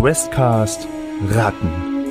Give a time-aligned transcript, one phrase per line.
[0.00, 0.86] Questcast
[1.28, 2.04] Ratten.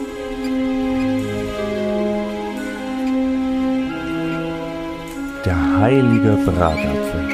[5.45, 7.29] Der heilige Bratapfel.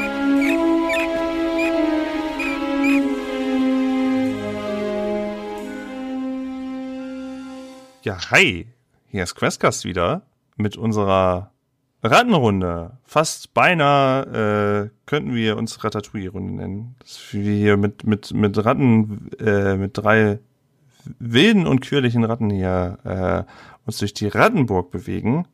[8.04, 8.67] Ja, hi.
[9.07, 10.21] Hier ist Questcast wieder
[10.55, 11.52] mit unserer
[12.04, 12.97] Rattenrunde.
[13.04, 16.95] Fast beinahe äh, könnten wir uns Ratatouille-Runde nennen.
[16.99, 20.39] Dass wir hier mit, mit, mit Ratten, äh, mit drei
[21.20, 23.44] wilden und quirligen Ratten hier äh,
[23.85, 25.47] uns durch die Rattenburg bewegen.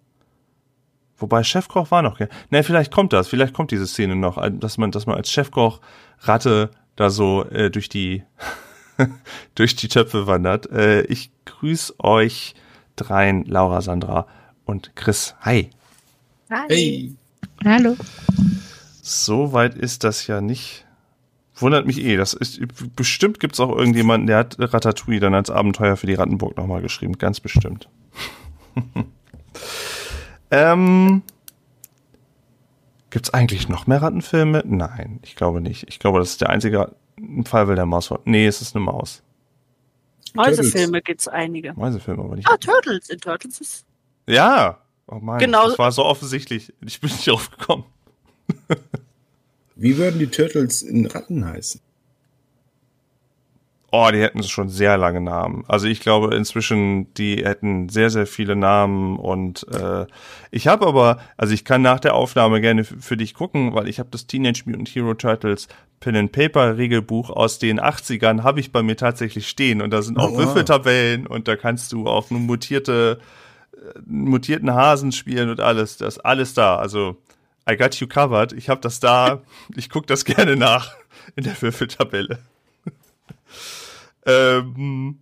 [1.17, 2.19] Wobei Chefkoch war noch.
[2.49, 5.81] Ne, vielleicht kommt das, vielleicht kommt diese Szene noch, dass man, dass man als Chefkoch
[6.21, 8.23] Ratte da so äh, durch die
[9.55, 10.71] durch die Töpfe wandert.
[10.71, 12.55] Äh, ich grüße euch
[12.95, 14.27] dreien, Laura, Sandra
[14.65, 15.35] und Chris.
[15.41, 15.69] Hi.
[16.49, 16.65] Hi.
[16.67, 17.15] Hey.
[17.63, 17.95] Hallo.
[19.01, 20.85] So weit ist das ja nicht.
[21.55, 22.17] Wundert mich eh.
[22.17, 22.59] Das ist,
[22.95, 27.17] bestimmt gibt's auch irgendjemanden, der hat Ratatouille dann als Abenteuer für die Rattenburg nochmal geschrieben.
[27.17, 27.87] Ganz bestimmt.
[30.51, 31.21] ähm,
[33.11, 34.63] gibt's eigentlich noch mehr Rattenfilme?
[34.65, 35.87] Nein, ich glaube nicht.
[35.87, 36.95] Ich glaube, das ist der einzige
[37.45, 38.21] Fall, weil der Maus war.
[38.25, 39.21] Nee, es ist eine Maus.
[40.33, 41.73] Mäusefilme gibt's einige.
[41.73, 42.47] Mäusefilme, aber nicht.
[42.49, 43.09] Ah, Turtles.
[43.09, 43.85] In Turtles ist.
[44.27, 44.79] Ja.
[45.11, 45.67] Oh mein, Genau.
[45.67, 46.73] das war so offensichtlich.
[46.85, 47.85] Ich bin nicht drauf gekommen.
[49.75, 51.81] Wie würden die Turtles in Ratten heißen?
[53.91, 55.63] Oh, die hätten schon sehr lange Namen.
[55.67, 60.05] Also ich glaube inzwischen, die hätten sehr, sehr viele Namen und äh,
[60.51, 63.97] ich habe aber, also ich kann nach der Aufnahme gerne für dich gucken, weil ich
[63.97, 65.67] habe das Teenage Mutant Hero Turtles
[66.01, 70.03] Pen and Paper Regelbuch aus den 80ern habe ich bei mir tatsächlich stehen und da
[70.03, 70.37] sind auch Oh, wow.
[70.45, 73.19] Würfeltabellen und da kannst du auch eine mutierte
[74.05, 76.77] mutierten Hasen spielen und alles, das ist alles da.
[76.77, 77.17] Also
[77.69, 78.53] I got you covered.
[78.53, 79.41] Ich habe das da.
[79.75, 80.95] Ich guck das gerne nach
[81.35, 82.39] in der Würfeltabelle.
[84.25, 85.19] Ähm,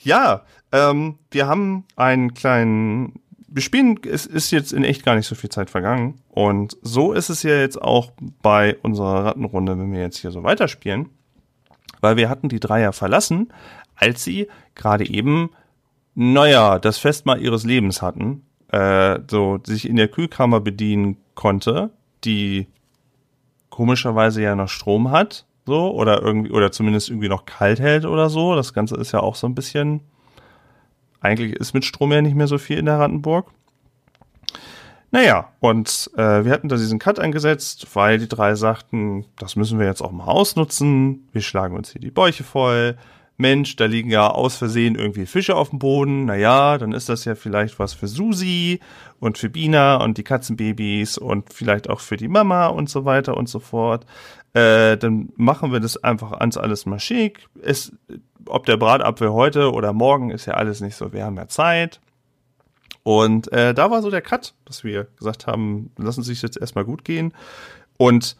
[0.00, 3.20] ja, ähm, wir haben einen kleinen.
[3.48, 6.20] Wir spielen, es ist jetzt in echt gar nicht so viel Zeit vergangen.
[6.30, 10.42] Und so ist es ja jetzt auch bei unserer Rattenrunde, wenn wir jetzt hier so
[10.42, 11.10] weiterspielen.
[12.00, 13.52] Weil wir hatten die Dreier verlassen,
[13.94, 15.50] als sie gerade eben,
[16.14, 18.42] naja, das Festmahl ihres Lebens hatten.
[18.68, 21.90] Äh, so sich in der Kühlkammer bedienen konnte,
[22.24, 22.66] die
[23.70, 28.28] komischerweise ja noch Strom hat, so, oder irgendwie, oder zumindest irgendwie noch kalt hält oder
[28.28, 28.54] so.
[28.54, 30.00] Das Ganze ist ja auch so ein bisschen,
[31.20, 33.50] eigentlich ist mit Strom ja nicht mehr so viel in der Rattenburg.
[35.10, 39.78] Naja, und äh, wir hatten da diesen Cut eingesetzt, weil die drei sagten, das müssen
[39.78, 41.28] wir jetzt auch mal ausnutzen.
[41.32, 42.96] Wir schlagen uns hier die Bäuche voll.
[43.36, 46.26] Mensch, da liegen ja aus Versehen irgendwie Fische auf dem Boden.
[46.26, 48.80] Naja, dann ist das ja vielleicht was für Susi
[49.20, 53.36] und für Bina und die Katzenbabys und vielleicht auch für die Mama und so weiter
[53.36, 54.06] und so fort.
[54.52, 57.48] Äh, dann machen wir das einfach ans alles mal schick.
[57.62, 57.92] Es,
[58.46, 62.00] ob der Bratapfel heute oder morgen ist ja alles nicht so, wir haben ja Zeit.
[63.02, 66.58] Und äh, da war so der Cut, dass wir gesagt haben, lassen Sie sich jetzt
[66.58, 67.32] erstmal gut gehen.
[67.96, 68.36] Und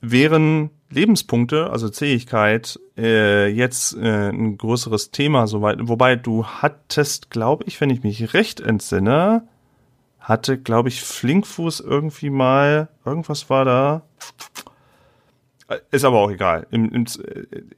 [0.00, 7.64] wären Lebenspunkte, also Zähigkeit, äh, jetzt äh, ein größeres Thema, soweit, wobei du hattest, glaube
[7.66, 9.46] ich, wenn ich mich recht entsinne,
[10.18, 14.02] hatte, glaube ich, Flinkfuß irgendwie mal, irgendwas war da.
[15.68, 16.66] Äh, Ist aber auch egal.
[16.70, 17.04] Im, im,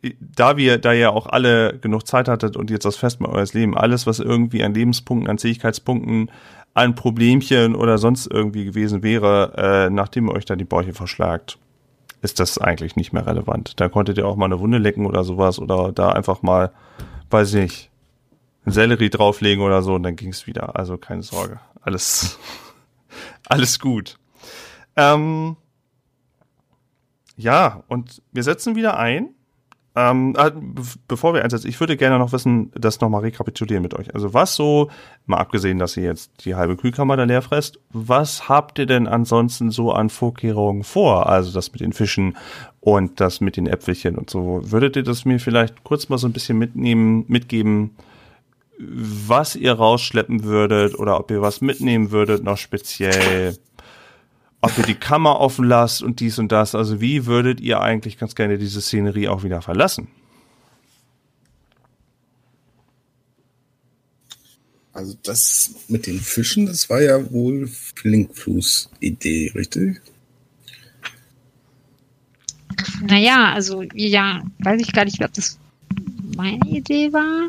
[0.02, 3.54] äh, da wir, da ihr auch alle genug Zeit hattet und jetzt das Festmahl eures
[3.54, 6.30] Leben, alles, was irgendwie an Lebenspunkten, an Zähigkeitspunkten,
[6.74, 11.58] an Problemchen oder sonst irgendwie gewesen wäre, äh, nachdem ihr euch da die Bäuche verschlagt,
[12.22, 13.80] ist das eigentlich nicht mehr relevant.
[13.80, 16.72] Da konntet ihr auch mal eine Wunde lecken oder sowas oder da einfach mal,
[17.30, 17.90] weiß ich
[18.64, 20.76] einen Sellerie drauflegen oder so und dann ging's wieder.
[20.76, 21.60] Also keine Sorge.
[21.80, 22.38] Alles,
[23.48, 24.18] alles gut.
[24.96, 25.56] Ähm,
[27.36, 29.34] ja, und wir setzen wieder ein.
[29.94, 33.92] Ähm, äh, be bevor wir einsetzen, ich würde gerne noch wissen, das nochmal rekapitulieren mit
[33.94, 34.14] euch.
[34.14, 34.90] Also was so,
[35.26, 39.06] mal abgesehen, dass ihr jetzt die halbe Kühlkammer da leer fresst, was habt ihr denn
[39.06, 41.26] ansonsten so an Vorkehrungen vor?
[41.26, 42.38] Also das mit den Fischen
[42.80, 44.60] und das mit den Äpfelchen und so.
[44.64, 47.90] Würdet ihr das mir vielleicht kurz mal so ein bisschen mitnehmen, mitgeben,
[48.78, 53.56] was ihr rausschleppen würdet oder ob ihr was mitnehmen würdet, noch speziell?
[54.62, 56.74] Ob ihr die Kammer offen lasst und dies und das.
[56.74, 60.08] Also wie würdet ihr eigentlich ganz gerne diese Szenerie auch wieder verlassen?
[64.92, 70.00] Also das mit den Fischen, das war ja wohl Flinkfluss-Idee, richtig?
[73.00, 75.58] Naja, also ja, weiß ich gar nicht, ob das
[76.36, 77.48] meine Idee war.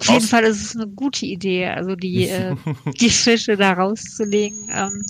[0.00, 2.54] Auf jeden Fall ist es eine gute Idee, also die, äh,
[3.00, 5.04] die Fische da rauszulegen, ähm,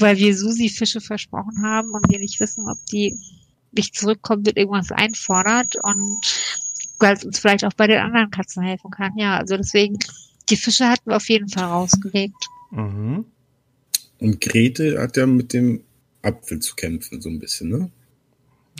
[0.00, 3.16] weil wir Susi Fische versprochen haben und wir nicht wissen, ob die
[3.72, 5.76] nicht zurückkommt und irgendwas einfordert.
[5.82, 6.20] Und
[6.98, 9.16] weil es uns vielleicht auch bei den anderen Katzen helfen kann.
[9.16, 9.98] Ja, also deswegen,
[10.48, 12.48] die Fische hatten wir auf jeden Fall rausgelegt.
[12.70, 13.24] Mhm.
[14.18, 15.82] Und Grete hat ja mit dem
[16.22, 17.90] Apfel zu kämpfen, so ein bisschen, ne?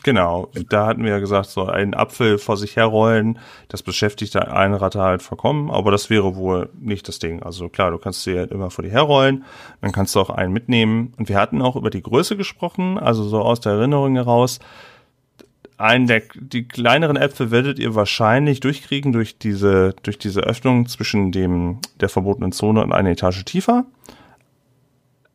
[0.03, 3.39] Genau, da hatten wir ja gesagt, so einen Apfel vor sich herrollen,
[3.69, 7.43] das beschäftigt eine Ratte halt vollkommen, aber das wäre wohl nicht das Ding.
[7.43, 9.45] Also klar, du kannst sie halt immer vor dir herrollen,
[9.83, 11.13] dann kannst du auch einen mitnehmen.
[11.19, 14.59] Und wir hatten auch über die Größe gesprochen, also so aus der Erinnerung heraus.
[15.77, 21.33] Einen der, die kleineren Äpfel werdet ihr wahrscheinlich durchkriegen durch diese, durch diese Öffnung zwischen
[21.33, 23.85] dem, der verbotenen Zone und eine Etage tiefer.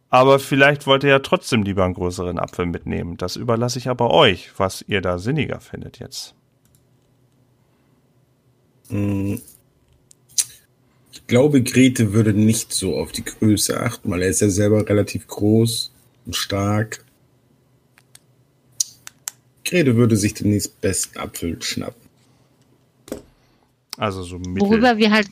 [0.09, 3.17] Aber vielleicht wollt ihr ja trotzdem lieber einen größeren Apfel mitnehmen.
[3.17, 6.35] Das überlasse ich aber euch, was ihr da sinniger findet jetzt.
[8.89, 9.35] Mm.
[11.11, 14.87] Ich glaube, Grete würde nicht so auf die Größe achten, weil er ist ja selber
[14.87, 15.91] relativ groß
[16.27, 17.03] und stark.
[19.63, 22.05] Grete würde sich den nächstbesten Apfel schnappen.
[23.97, 24.61] Also so mittel.
[24.61, 25.27] Worüber wir halt,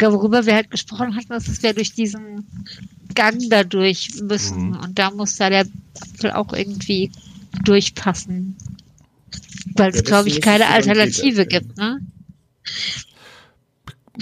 [0.00, 2.46] worüber wir halt gesprochen hatten, ist, dass wir durch diesen
[3.14, 4.70] Gang da durch müssen.
[4.70, 4.76] Mhm.
[4.76, 5.66] Und da muss da der
[6.00, 7.10] Apfel auch irgendwie
[7.64, 8.56] durchpassen.
[9.76, 12.00] Weil es, Ja, glaube ich, keine Alternative gibt, ne?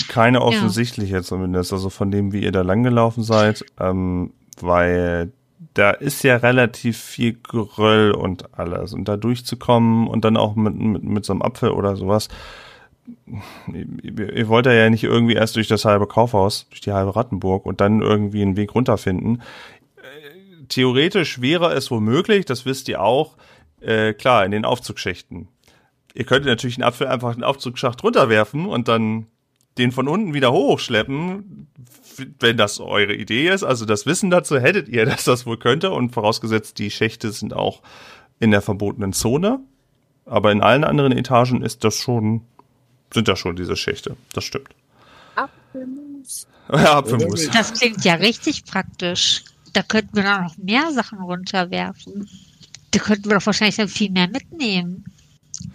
[0.08, 5.32] Keine offensichtliche zumindest, also von dem, wie ihr da langgelaufen seid, ähm, weil
[5.74, 8.92] da ist ja relativ viel Geröll und alles.
[8.92, 12.28] Und da durchzukommen und dann auch mit, mit, mit so einem Apfel oder sowas.
[13.72, 17.66] Ihr, ihr wollt ja nicht irgendwie erst durch das halbe Kaufhaus, durch die halbe Rattenburg
[17.66, 19.42] und dann irgendwie einen Weg runterfinden.
[19.96, 23.36] Äh, Theoretisch wäre es womöglich, das wisst ihr auch,
[23.80, 25.48] äh, klar, in den Aufzugschächten.
[26.14, 29.26] Ihr könntet natürlich einen Apfel einfach in den Aufzugsschacht runterwerfen und dann
[29.78, 31.68] den von unten wieder hochschleppen,
[32.40, 33.62] wenn das eure Idee ist.
[33.62, 37.54] Also das Wissen dazu hättet ihr, dass das wohl könnte und vorausgesetzt, die Schächte sind
[37.54, 37.82] auch
[38.40, 39.60] in der verbotenen Zone.
[40.24, 42.42] Aber in allen anderen Etagen ist das schon,
[43.12, 44.16] sind da schon diese Schächte.
[44.32, 44.68] Das stimmt.
[45.34, 46.46] Apfelmus.
[46.70, 47.48] Ja, Apfelmus.
[47.48, 49.42] Das klingt ja richtig praktisch.
[49.72, 52.28] Da könnten wir dann noch mehr Sachen runterwerfen.
[52.90, 55.04] Da könnten wir doch wahrscheinlich dann viel mehr mitnehmen.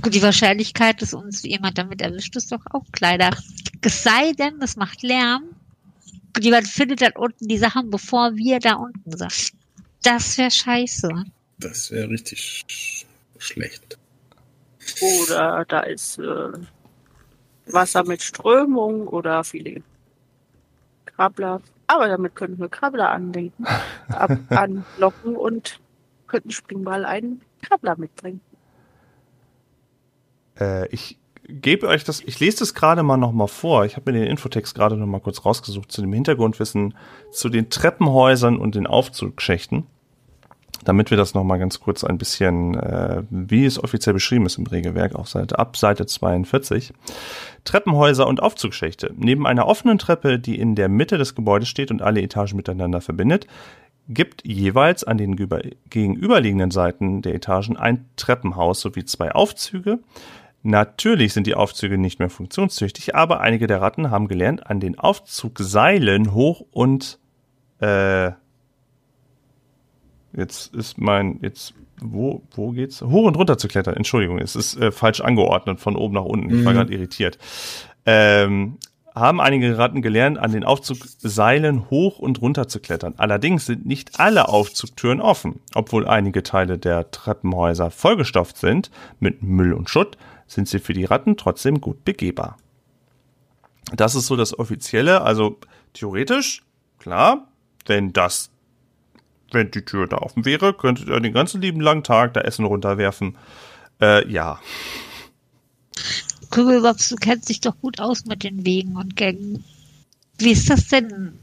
[0.04, 3.36] Gut, die Wahrscheinlichkeit, dass uns jemand damit erwischt, ist doch auch kleiner.
[3.82, 5.44] Es sei denn, es macht Lärm.
[6.36, 9.52] Und jemand findet dann unten die Sachen, bevor wir da unten sind.
[10.04, 11.10] Das wäre scheiße.
[11.60, 13.06] Das wäre richtig sch
[13.38, 13.98] schlecht.
[15.02, 16.50] Oder da ist äh,
[17.68, 19.82] Wasser mit Strömung oder viele
[21.06, 21.62] Krabbler.
[21.88, 23.66] Aber damit könnten wir Krabbler andenken,
[24.10, 25.80] ab, anlocken und
[26.28, 28.42] könnten Springball einen Krabbler mitbringen.
[30.60, 33.86] Äh, ich gebe euch das, ich lese das gerade mal nochmal vor.
[33.86, 36.96] Ich habe mir den Infotext gerade nochmal kurz rausgesucht zu dem Hintergrundwissen
[37.32, 39.86] zu den Treppenhäusern und den Aufzugschächten.
[40.84, 44.68] Damit wir das nochmal ganz kurz ein bisschen, äh, wie es offiziell beschrieben ist im
[44.68, 46.94] Regelwerk, auf Seite, ab Seite 42.
[47.64, 49.14] Treppenhäuser und Aufzugschächte.
[49.16, 53.00] Neben einer offenen Treppe, die in der Mitte des Gebäudes steht und alle Etagen miteinander
[53.00, 53.48] verbindet,
[54.10, 60.00] gibt jeweils an den gegenüber- gegenüberliegenden Seiten der Etagen ein Treppenhaus sowie zwei Aufzüge.
[60.64, 64.98] Natürlich sind die Aufzüge nicht mehr funktionstüchtig, aber einige der Ratten haben gelernt, an den
[64.98, 67.20] Aufzugseilen hoch und
[67.80, 68.32] äh,
[70.36, 73.96] jetzt ist mein jetzt wo wo geht's hoch und runter zu klettern.
[73.96, 76.50] Entschuldigung, es ist äh, falsch angeordnet von oben nach unten.
[76.54, 76.78] Ich war Mhm.
[76.78, 77.38] gerade irritiert.
[78.06, 78.78] Ähm,
[79.16, 83.14] haben einige Ratten gelernt, an den Aufzugseilen hoch und runter zu klettern.
[83.18, 85.60] Allerdings sind nicht alle Aufzugtüren offen.
[85.76, 91.06] Obwohl einige Teile der Treppenhäuser vollgestopft sind mit Müll und Schutt, sind sie für die
[91.06, 92.58] Ratten trotzdem gut begehbar.
[93.96, 95.22] Das ist so das Offizielle.
[95.22, 95.58] Also
[95.94, 96.64] theoretisch,
[96.98, 97.48] klar,
[97.86, 98.50] wenn das,
[99.54, 102.66] wenn die Tür da offen wäre, könntet ihr den ganzen lieben langen Tag da Essen
[102.66, 103.38] runterwerfen.
[104.02, 104.60] Äh, ja.
[106.50, 109.64] Kübelbox, du kennst dich doch gut aus mit den Wegen und Gängen.
[110.38, 111.40] Wie ist das denn?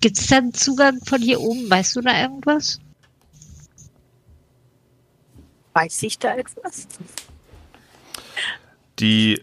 [0.00, 1.68] Gibt es da einen Zugang von hier oben?
[1.68, 2.80] Weißt du da irgendwas?
[5.74, 6.88] Weiß ich da etwas?
[8.98, 9.40] Die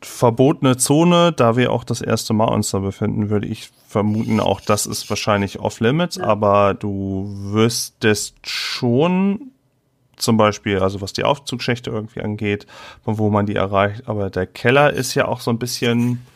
[0.00, 4.60] verbotene Zone, da wir auch das erste Mal uns da befinden, würde ich vermuten, auch
[4.60, 9.52] das ist wahrscheinlich off-limits, aber du wüsstest schon
[10.16, 12.66] zum Beispiel, also was die Aufzugschächte irgendwie angeht,
[13.04, 16.26] von wo man die erreicht, aber der Keller ist ja auch so ein bisschen,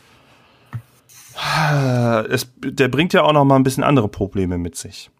[2.29, 5.11] es, der bringt ja auch noch mal ein bisschen andere Probleme mit sich.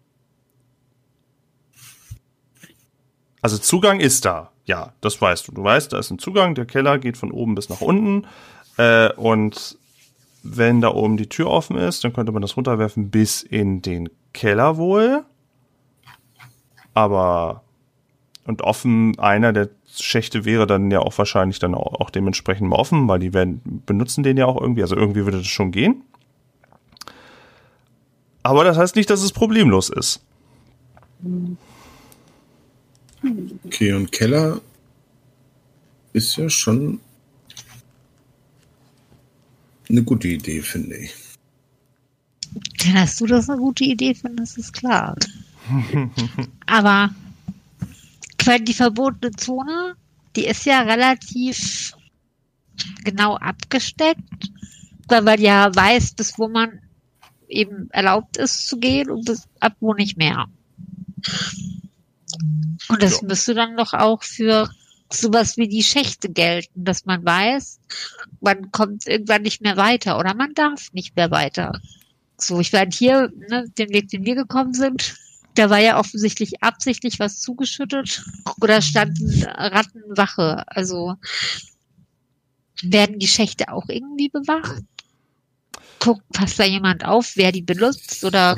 [3.42, 5.52] Also Zugang ist da, ja, das weißt du.
[5.52, 8.26] Du weißt, da ist ein Zugang, der Keller geht von oben bis nach unten.
[8.78, 9.78] Äh, und
[10.42, 14.08] wenn da oben die Tür offen ist, dann könnte man das runterwerfen bis in den
[14.32, 15.24] Keller wohl.
[16.94, 17.62] Aber
[18.46, 23.06] Und offen, einer der Schächte wäre dann ja auch wahrscheinlich dann auch, dementsprechend mal offen,
[23.06, 26.02] weil die werden, benutzen den ja auch irgendwie, also irgendwie würde das schon gehen.
[28.42, 30.24] Aber das heißt nicht, dass es problemlos ist.
[33.66, 34.60] Okay, und Keller
[36.12, 37.00] ist ja schon
[39.90, 41.14] eine gute Idee, finde ich.
[42.94, 45.16] Dass du das eine gute Idee findest, ist klar.
[46.66, 47.10] Aber
[48.66, 49.94] die verbotene Zone,
[50.34, 51.92] die ist ja relativ
[53.04, 54.50] genau abgesteckt,
[55.08, 56.80] weil man ja weiß, bis wo man
[57.48, 60.46] eben erlaubt ist zu gehen und bis ab wo nicht mehr.
[62.88, 63.28] Und das Ja.
[63.28, 64.70] müsste dann doch auch für
[65.12, 67.80] sowas wie die Schächte gelten, dass man weiß,
[68.40, 71.80] man kommt irgendwann nicht mehr weiter oder man darf nicht mehr weiter.
[72.36, 75.16] So, ich werde hier, ne, den Weg, den wir gekommen sind,
[75.54, 78.24] da war ja offensichtlich absichtlich was zugeschüttet
[78.60, 80.64] oder standen Rattenwache.
[80.68, 81.16] Also
[82.82, 84.82] werden die Schächte auch irgendwie bewacht?
[85.98, 88.56] Guckt, passt da jemand auf, wer die benutzt oder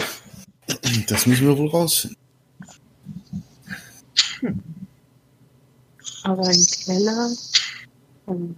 [1.09, 2.16] Das müssen wir wohl rausfinden.
[6.25, 7.31] Aber im Keller.
[8.29, 8.57] ähm,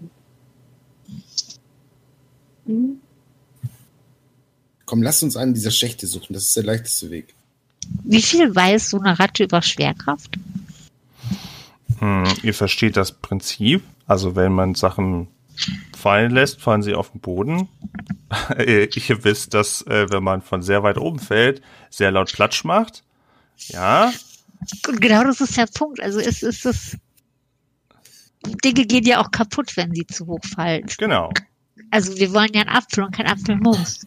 [2.66, 3.00] hm,
[4.86, 6.34] Komm, lass uns einen dieser Schächte suchen.
[6.34, 7.34] Das ist der leichteste Weg.
[8.04, 10.38] wie viel weiß so eine Ratte über Schwerkraft?
[11.98, 13.82] Hm, ihr versteht das Prinzip.
[14.06, 15.28] Also wenn man Sachen
[15.96, 17.68] fallen lässt, fallen sie auf den Boden.
[18.58, 23.02] ihr wisst, dass äh, wenn man von sehr weit oben fällt, sehr laut Platsch macht.
[23.68, 24.12] Ja,
[24.88, 26.00] Und genau das ist der Punkt.
[26.00, 26.96] Also es ist es.
[28.64, 30.86] Dinge gehen ja auch kaputt, wenn sie zu hoch fallen.
[30.98, 31.30] genau.
[31.90, 34.06] Also wir wollen ja einen Apfel und kein Apfelmus.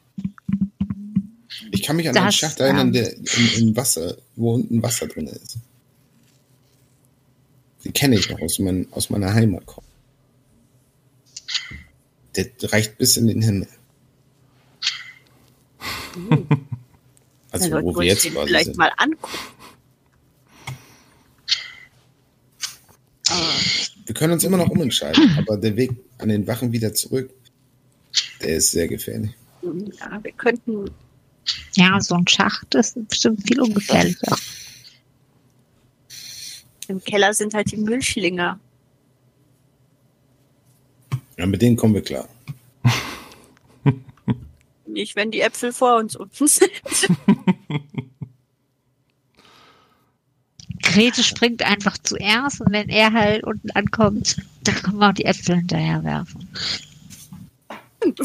[1.71, 4.81] Ich kann mich an Das, einen Schacht erinnern, ähm, der im, im Wasser, wo unten
[4.83, 5.57] Wasser drin ist.
[7.83, 9.63] Den kenne ich noch aus, mein, aus meiner Heimat.
[12.35, 13.67] Der reicht bis in den Himmel.
[17.49, 18.77] Also, dann sollten wo wir jetzt den quasi vielleicht sind.
[18.77, 19.37] mal angucken.
[23.29, 23.53] Aber
[24.07, 27.29] Wir können uns immer noch umentscheiden, aber der Weg an den Wachen wieder zurück,
[28.41, 29.31] der ist sehr gefährlich.
[29.61, 30.89] ja, wir könnten
[31.75, 34.35] Ja, so ein Schacht ist bestimmt viel ungefährlicher.
[36.87, 38.59] im Keller sind halt die Milchlinge.
[41.37, 42.29] Ja, mit denen kommen wir klar.
[44.87, 46.71] Nicht, wenn die Äpfel vor uns unten sind.
[50.87, 55.25] Grete springt einfach zuerst und wenn er halt unten ankommt, dann können wir auch die
[55.25, 56.47] Äpfel hinterher werfen.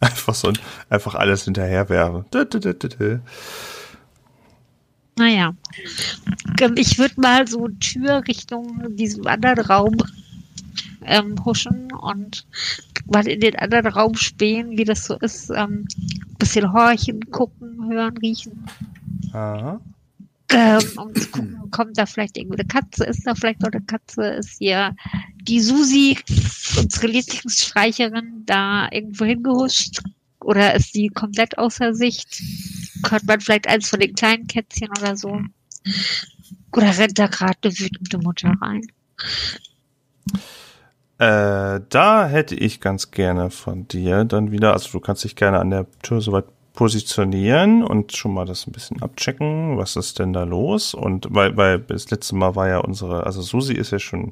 [0.00, 0.58] Einfach so ein,
[0.90, 1.44] einfach alles
[2.74, 3.20] dü, dü.
[5.16, 5.54] Naja.
[6.60, 9.96] Ähm, Ich würde mal so Tür Richtung diesem anderen Raum
[11.04, 12.46] ähm, huschen und
[13.06, 15.50] mal in den anderen Raum spähen, wie das so ist.
[15.50, 15.86] Ähm,
[16.38, 18.64] bisschen horchen, gucken, hören, riechen.
[19.32, 19.80] Aha.
[20.50, 23.82] Ähm, um zu gucken, kommt da vielleicht irgendwo eine Katze, ist da vielleicht noch eine
[23.82, 24.94] Katze, ist hier
[25.42, 26.18] die Susi,
[26.78, 30.00] unsere Lieblingsstreicherin, da irgendwo hingehuscht
[30.40, 32.42] oder ist die komplett außer Sicht?
[33.08, 35.40] Hört man vielleicht eins von den kleinen Kätzchen oder so?
[36.72, 38.82] Oder rennt da gerade eine wütende Mutter rein?
[41.18, 45.58] Äh, da hätte ich ganz gerne von dir dann wieder, also du kannst dich gerne
[45.58, 46.44] an der Tür soweit
[46.78, 50.94] positionieren und schon mal das ein bisschen abchecken, was ist denn da los?
[50.94, 54.30] Und weil, weil das letzte Mal war ja unsere, also Susi ist ja schon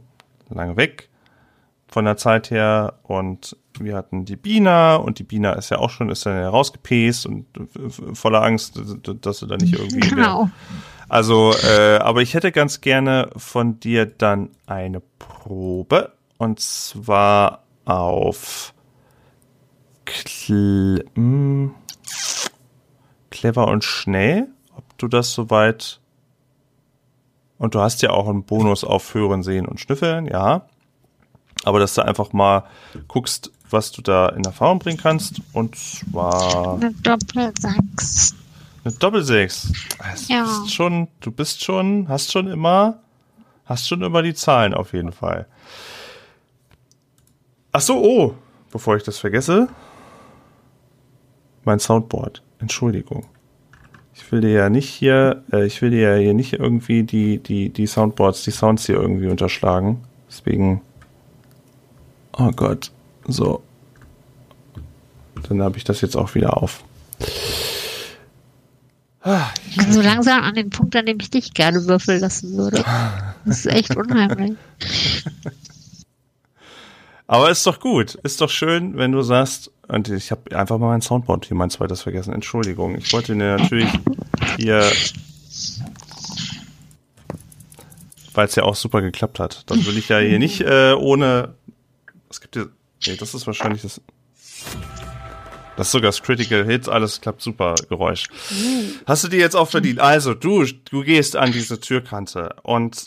[0.49, 1.09] lange weg
[1.89, 5.91] von der Zeit her und wir hatten die Bina und die Bina ist ja auch
[5.91, 7.47] schon, ist dann ja rausgepäst und
[8.13, 10.51] voller Angst, dass sie da nicht irgendwie mehr Genau.
[11.09, 16.13] also, äh, aber ich hätte ganz gerne von dir dann eine Probe.
[16.39, 18.73] Und zwar auf
[20.05, 21.75] Cle hm,
[23.47, 24.49] clever und schnell.
[24.77, 26.01] Ob du das soweit.
[27.59, 30.67] Und du hast ja auch einen Bonus auf Hören, Sehen und Schnüffeln, ja.
[31.65, 32.65] Aber dass du einfach mal
[33.09, 35.41] guckst, was du da in Erfahrung bringen kannst.
[35.53, 38.35] Und zwar Eine Doppelsechs.
[38.85, 39.73] eine Doppelsechs.
[40.13, 40.43] Es Ja.
[40.45, 42.99] Bist schon, du bist schon, hast schon immer,
[43.65, 45.47] hast schon immer die Zahlen auf jeden Fall.
[47.73, 48.35] Ach so, oh,
[48.71, 49.69] bevor ich das vergesse.
[51.65, 52.43] Mein Soundboard.
[52.59, 53.27] Entschuldigung.
[54.19, 57.39] Ich will dir ja nicht hier, äh, ich will dir ja hier nicht irgendwie die,
[57.39, 60.03] die, die Soundboards, die Sounds hier irgendwie unterschlagen.
[60.29, 60.81] Deswegen.
[62.33, 62.91] Oh Gott.
[63.29, 63.63] So.
[65.49, 66.83] Dann habe ich das jetzt auch wieder auf.
[69.69, 72.85] Ich bin so langsam an dem Punkt, an dem ich dich gerne würfeln lassen würde.
[73.45, 74.57] Das ist echt unheimlich.
[77.27, 78.15] Aber ist doch gut.
[78.23, 81.71] Ist doch schön, wenn du sagst, und ich habe einfach mal mein Soundboard hier mein
[81.71, 82.33] zweites vergessen.
[82.33, 82.97] Entschuldigung.
[82.97, 83.91] Ich wollte dir natürlich
[84.57, 84.91] hier,
[88.35, 89.63] weil es ja auch super geklappt hat.
[89.67, 91.55] Das will ich ja hier nicht äh, ohne.
[92.29, 92.71] Es gibt hier.
[93.07, 94.01] Nee, das ist wahrscheinlich das.
[95.77, 98.29] Das ist sogar das Critical Hits, alles klappt super, Geräusch.
[99.05, 100.01] Hast du dir jetzt auch verdient?
[100.01, 103.05] Also, du, du gehst an diese Türkante und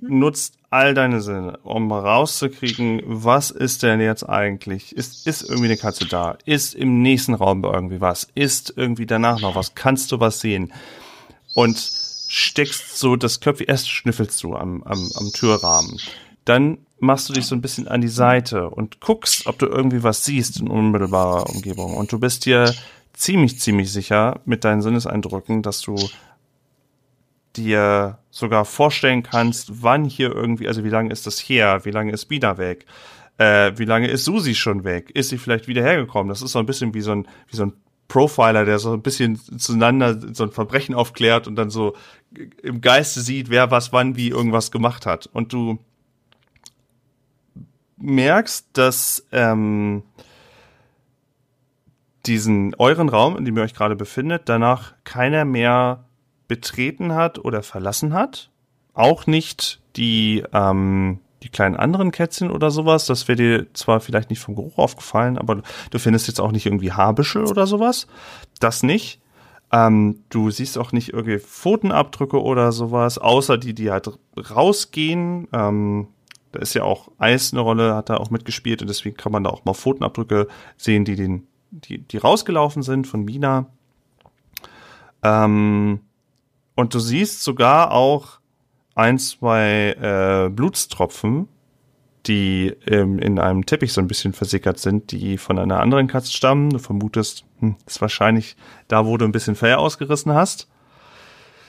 [0.00, 4.94] nutzt all deine Sinne, um rauszukriegen, was ist denn jetzt eigentlich?
[4.94, 6.36] Ist, ist irgendwie eine Katze da?
[6.44, 8.28] Ist im nächsten Raum irgendwie was?
[8.34, 9.74] Ist irgendwie danach noch was?
[9.74, 10.72] Kannst du was sehen?
[11.54, 15.98] Und steckst so das Köpfchen, erst schnüffelst du am, am, am Türrahmen.
[16.44, 20.02] Dann machst du dich so ein bisschen an die Seite und guckst, ob du irgendwie
[20.02, 21.96] was siehst in unmittelbarer Umgebung.
[21.96, 22.74] Und du bist dir
[23.12, 25.96] ziemlich, ziemlich sicher mit deinen Sinneseindrücken, dass du
[27.56, 32.12] dir sogar vorstellen kannst, wann hier irgendwie, also wie lange ist das her, wie lange
[32.12, 32.86] ist Bina weg,
[33.36, 36.28] äh, wie lange ist Susi schon weg, ist sie vielleicht wieder hergekommen?
[36.28, 37.72] Das ist so ein bisschen wie so ein, wie so ein
[38.06, 41.94] Profiler, der so ein bisschen zueinander so ein Verbrechen aufklärt und dann so
[42.62, 45.26] im Geiste sieht, wer was wann wie irgendwas gemacht hat.
[45.26, 45.78] Und du
[47.96, 50.04] merkst, dass ähm,
[52.24, 56.07] diesen euren Raum, in dem ihr euch gerade befindet, danach keiner mehr
[56.48, 58.50] betreten hat oder verlassen hat.
[58.94, 63.06] Auch nicht die, ähm, die kleinen anderen Kätzchen oder sowas.
[63.06, 66.66] Das wäre dir zwar vielleicht nicht vom Geruch aufgefallen, aber du findest jetzt auch nicht
[66.66, 68.06] irgendwie Haarbüschel oder sowas.
[68.58, 69.20] Das nicht.
[69.70, 75.46] Ähm, du siehst auch nicht irgendwie Pfotenabdrücke oder sowas, außer die, die halt rausgehen.
[75.52, 76.08] Ähm,
[76.52, 79.44] da ist ja auch Eis eine Rolle, hat da auch mitgespielt und deswegen kann man
[79.44, 83.66] da auch mal Pfotenabdrücke sehen, die den, die, die rausgelaufen sind von Mina.
[85.22, 86.00] Ähm,
[86.78, 88.38] und du siehst sogar auch
[88.94, 91.48] ein, zwei äh, Blutstropfen,
[92.26, 96.30] die ähm, in einem Teppich so ein bisschen versickert sind, die von einer anderen Katze
[96.30, 96.70] stammen.
[96.70, 98.54] Du vermutest, hm, ist wahrscheinlich
[98.86, 100.68] da, wo du ein bisschen Fell ausgerissen hast.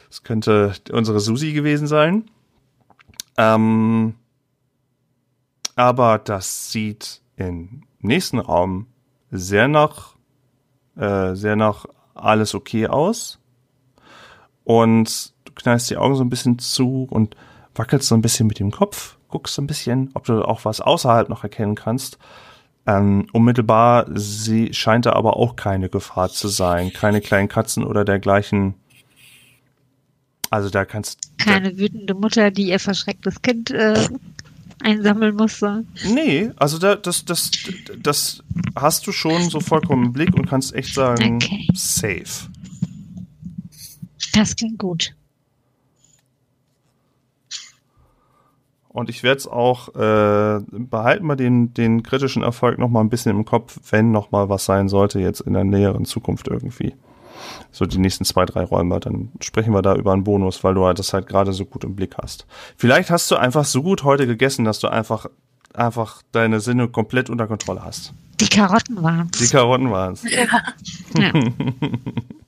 [0.09, 2.29] Das könnte unsere Susi gewesen sein.
[3.35, 4.13] Ähm,
[5.75, 8.85] aber das sieht im nächsten Raum
[9.31, 10.17] sehr nach,
[10.97, 13.38] äh, sehr nach alles okay aus.
[14.69, 17.35] Und du knallst die Augen so ein bisschen zu und
[17.73, 20.79] wackelst so ein bisschen mit dem Kopf, guckst so ein bisschen, ob du auch was
[20.79, 22.19] außerhalb noch erkennen kannst.
[22.85, 26.93] Ähm, unmittelbar sie, scheint da aber auch keine Gefahr zu sein.
[26.93, 28.75] Keine kleinen Katzen oder dergleichen.
[30.51, 34.07] Also da kannst Keine wütende Mutter, die ihr verschrecktes Kind äh,
[34.83, 35.83] einsammeln musste.
[36.13, 37.49] Nee, also da, das, das,
[37.97, 38.43] das
[38.75, 41.67] hast du schon so vollkommen im Blick und kannst echt sagen, Okay.
[41.73, 42.51] safe.
[44.39, 45.13] Das klingt gut.
[48.87, 53.09] Und ich werde es auch äh, behalten wir den, den kritischen Erfolg noch mal ein
[53.09, 56.95] bisschen im Kopf, wenn noch mal was sein sollte jetzt in der näheren Zukunft irgendwie.
[57.71, 60.85] So die nächsten zwei, drei Räume, dann sprechen wir da über einen Bonus, weil du
[60.85, 62.47] halt das halt gerade so gut im Blick hast.
[62.77, 65.25] Vielleicht hast du einfach so gut heute gegessen, dass du einfach
[65.73, 68.13] einfach deine Sinne komplett unter Kontrolle hast.
[68.39, 70.23] Die Karotten waren Die Karotten waren's.
[70.23, 70.47] Ja.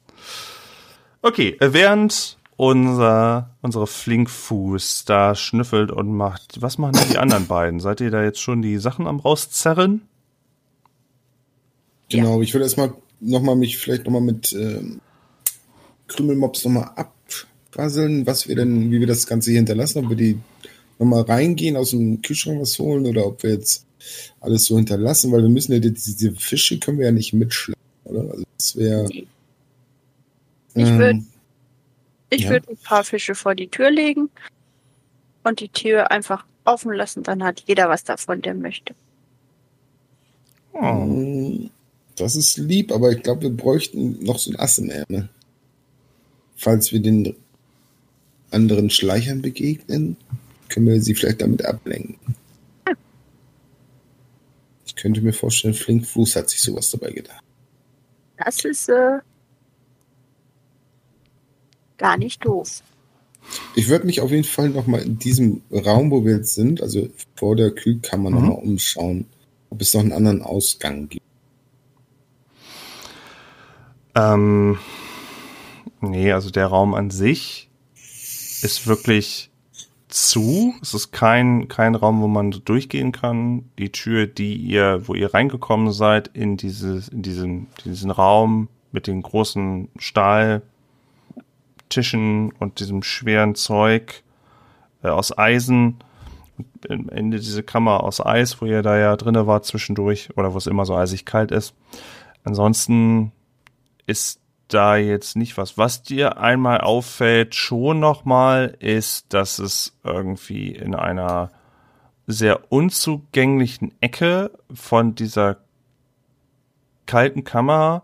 [1.22, 7.48] Okay, äh, während unser, unsere Flinkfuß da schnüffelt und macht, was machen denn die anderen
[7.48, 7.80] beiden?
[7.80, 10.02] Seid ihr da jetzt schon die Sachen am rauszerren?
[12.10, 15.00] Genau, ich würde erstmal nochmal mich vielleicht nochmal mit ähm,
[16.08, 20.38] Krümelmops nochmal abquasseln, was wir denn, wie wir das Ganze hier hinterlassen, ob wir die
[21.00, 23.86] nochmal reingehen, aus dem Kühlschrank was holen oder ob wir jetzt
[24.40, 27.82] alles so hinterlassen, weil wir müssen ja die- diese Fische können wir ja nicht mitschleppen,
[28.04, 28.22] oder?
[28.32, 29.10] Also das wäre.
[30.76, 31.24] Ich ähm, würd-
[32.30, 32.52] Ich Ja.
[32.52, 34.30] würde ein paar Fische vor die Tür legen
[35.44, 37.24] und die Tür einfach offen lassen.
[37.24, 38.96] Dann hat jeder was davon, der möchte.
[40.74, 40.82] Oh.
[41.06, 41.70] Mm,
[42.16, 45.30] Das ist lieb, aber ich glaube, wir bräuchten noch so ein Ass im Ärmel.
[46.56, 47.36] Falls wir den
[48.52, 50.18] anderen Schleichern begegnen,
[50.70, 52.18] können wir sie vielleicht damit ablenken.
[54.86, 57.44] Ich könnte mir vorstellen, Flinkfuß hat sich sowas dabei gedacht.
[58.38, 59.20] Das ist äh,
[62.02, 62.82] gar nicht doof.
[63.76, 67.08] Ich würde mich auf jeden Fall nochmal in diesem Raum, wo wir jetzt sind, also
[67.36, 68.36] vor der Kühlkammer, Mhm.
[68.36, 69.26] noch nochmal umschauen,
[69.70, 71.24] ob es noch einen anderen Ausgang gibt.
[74.16, 74.78] Ähm,
[76.02, 77.70] nee, also der Raum an sich
[78.62, 79.50] ist wirklich
[80.10, 80.74] zu.
[80.82, 83.70] Es ist kein, kein Raum, wo man durchgehen kann.
[83.80, 89.08] Die Tür, die ihr, wo ihr reingekommen seid, in dieses, in diesen, diesen Raum mit
[89.08, 90.62] den großen Stahl,
[91.92, 94.24] Tischen und diesem schweren Zeug
[95.04, 96.00] äh, aus Eisen.
[96.90, 100.58] Am Ende diese Kammer aus Eis, wo ihr da ja drinne war zwischendurch oder wo
[100.58, 101.76] es immer so eisig kalt ist.
[102.44, 103.32] Ansonsten
[104.08, 105.78] ist da jetzt nicht was.
[105.78, 111.52] Was dir einmal auffällt, schon nochmal, ist, dass es irgendwie in einer
[112.28, 115.58] sehr unzugänglichen Ecke von dieser
[117.06, 118.04] kalten Kammer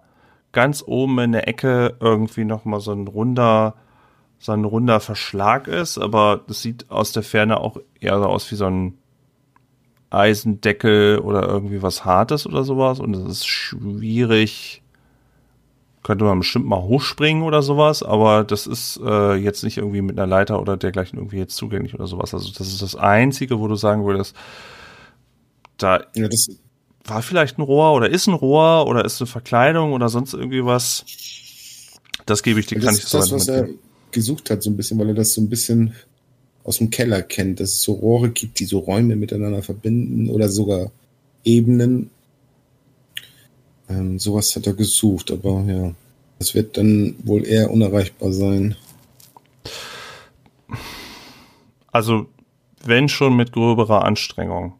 [0.52, 3.76] ganz oben in der Ecke irgendwie nochmal so ein runder,
[4.40, 8.52] so ein runder Verschlag ist, aber das sieht aus der Ferne auch eher so aus
[8.52, 8.98] wie so ein
[10.10, 14.82] Eisendeckel oder irgendwie was Hartes oder sowas und es ist schwierig,
[16.04, 20.18] könnte man bestimmt mal hochspringen oder sowas, aber das ist äh, jetzt nicht irgendwie mit
[20.18, 22.34] einer Leiter oder dergleichen irgendwie jetzt zugänglich oder sowas.
[22.34, 24.36] Also das ist das Einzige, wo du sagen würdest,
[25.78, 26.48] da Ja, das,
[27.08, 30.66] war vielleicht ein Rohr oder ist ein Rohr oder ist eine Verkleidung oder sonst irgendwie
[30.66, 31.06] was.
[32.26, 33.70] Das gebe ich dir, kann ich ist so das, weit was er
[34.12, 35.94] gesucht hat, so ein bisschen, weil er das so ein bisschen
[36.64, 40.50] aus dem Keller kennt, dass es so Rohre gibt, die so Räume miteinander verbinden oder
[40.50, 40.92] sogar
[41.46, 42.10] Ebenen.
[43.90, 45.94] Ähm, sowas hat er gesucht, aber ja,
[46.40, 48.76] das wird dann wohl eher unerreichbar sein.
[51.92, 52.28] Also,
[52.84, 54.74] wenn schon mit gröberer Anstrengung.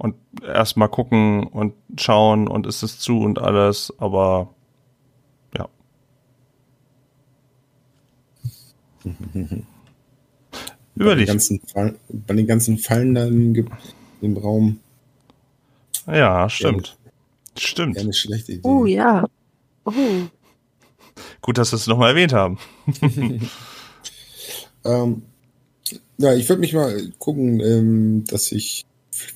[0.00, 4.54] Und erstmal gucken und schauen und ist es zu und alles, aber
[5.54, 5.68] ja.
[9.04, 9.10] Bei
[9.52, 9.66] den
[10.94, 11.26] Überleg.
[11.28, 14.80] ganzen, Fall, bei den ganzen Fallen da im, Raum
[16.06, 16.96] Ja, stimmt.
[17.58, 17.96] Stimmt.
[17.96, 18.66] ja eine schlechte Idee.
[18.66, 19.26] Oh ja.
[19.84, 19.92] Oh.
[21.42, 22.58] Gut, dass wir es nochmal erwähnt haben.
[24.82, 25.22] Ähm,
[26.18, 28.86] ja, ich würde mich mal gucken, ähm, dass ich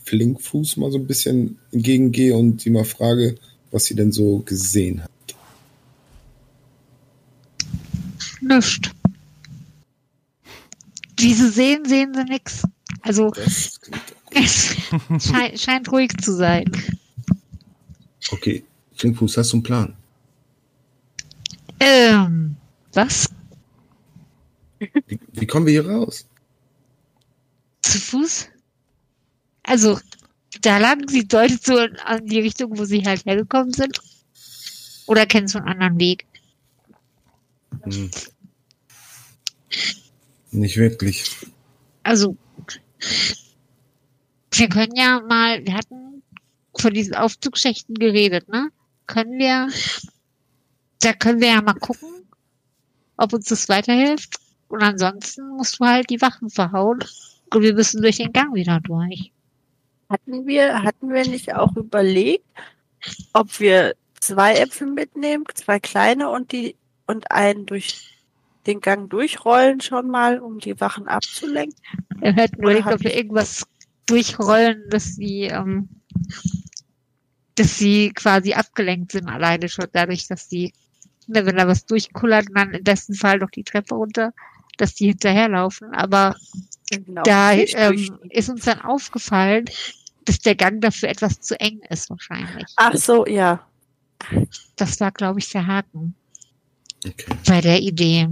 [0.05, 3.37] Flinkfuß mal so ein bisschen entgegengehe und sie mal frage,
[3.71, 5.11] was sie denn so gesehen hat.
[8.41, 8.93] Nischt.
[11.17, 12.63] Wie sie sehen, sehen sie nix.
[13.03, 13.33] Also
[14.35, 14.81] es
[15.21, 16.71] scheint, scheint ruhig zu sein.
[18.31, 18.65] Okay,
[18.97, 19.97] Flinkfuß, hast du einen Plan?
[21.81, 22.57] Ähm,
[22.93, 23.29] was?
[24.79, 26.27] Wie, wie kommen wir hier raus?
[27.83, 28.49] Zu Fuß?
[29.65, 29.99] Also,
[30.61, 33.99] da lang, sie deutet so an die Richtung, wo sie halt hergekommen sind.
[35.07, 36.27] Oder kennst du einen anderen Weg?
[37.83, 38.11] Hm.
[40.53, 41.25] Nicht wirklich.
[42.05, 42.37] Also,
[44.53, 46.23] wir können ja mal, wir hatten
[46.79, 48.71] von diesen Aufzugschächten geredet, ne?
[49.07, 49.69] Können wir,
[51.01, 52.09] da können wir ja mal gucken,
[53.17, 54.39] ob uns das weiterhilft.
[54.69, 57.01] Und ansonsten musst du halt die Wachen verhauen.
[57.53, 59.34] Und wir müssen durch den Gang wieder durch.
[60.09, 62.45] Hatten wir, hatten wir nicht auch überlegt,
[63.33, 68.15] ob wir zwei Äpfel mitnehmen, zwei kleine und die und einen durch
[68.67, 71.79] den Gang durchrollen schon mal, um die Wachen abzulenken?
[72.21, 73.67] Wir hätten überlegt, ob wir irgendwas
[74.07, 75.89] durchrollen, dass sie, ähm,
[77.55, 80.73] dass sie quasi abgelenkt sind, alleine schon dadurch, dass sie,
[81.27, 84.33] ne, wenn da was durchkullert, dann im besten Fall noch die Treppe runter,
[84.79, 85.93] dass die hinterherlaufen.
[85.93, 86.37] Aber
[87.05, 89.65] Genau, da ähm, ist uns dann aufgefallen,
[90.25, 92.67] dass der Gang dafür etwas zu eng ist wahrscheinlich.
[92.77, 93.67] Ach so, ja.
[94.77, 96.15] Das war, glaube ich, der Haken
[97.07, 97.37] Okay.
[97.47, 98.29] bei der Idee.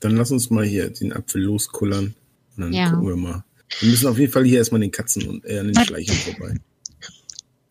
[0.00, 2.14] Dann lass uns mal hier den Apfel loskullern.
[2.56, 2.90] Und dann Ja.
[2.90, 3.44] gucken wir mal.
[3.80, 5.86] Wir müssen auf jeden Fall hier erstmal an den Katzen und äh, an den Was?
[5.86, 6.54] Schleichern vorbei.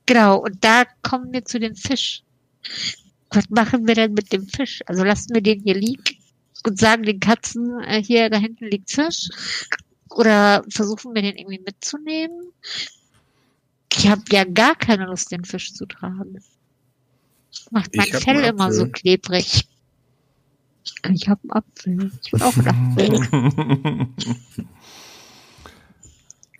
[0.05, 2.23] Genau, und da kommen wir zu dem Fisch.
[3.31, 4.81] Was machen wir denn mit dem Fisch?
[4.85, 6.03] Also lassen wir den hier liegen
[6.65, 9.29] und sagen den Katzen, äh, hier da hinten liegt Fisch?
[10.17, 12.51] Oder versuchen wir den irgendwie mitzunehmen?
[13.93, 16.43] Ich habe ja gar keine Lust, den Fisch zu tragen.
[17.69, 19.67] Macht mein Fell immer so klebrig.
[21.13, 22.11] Ich habe einen Apfel.
[22.23, 24.07] Ich will auch einen Apfel.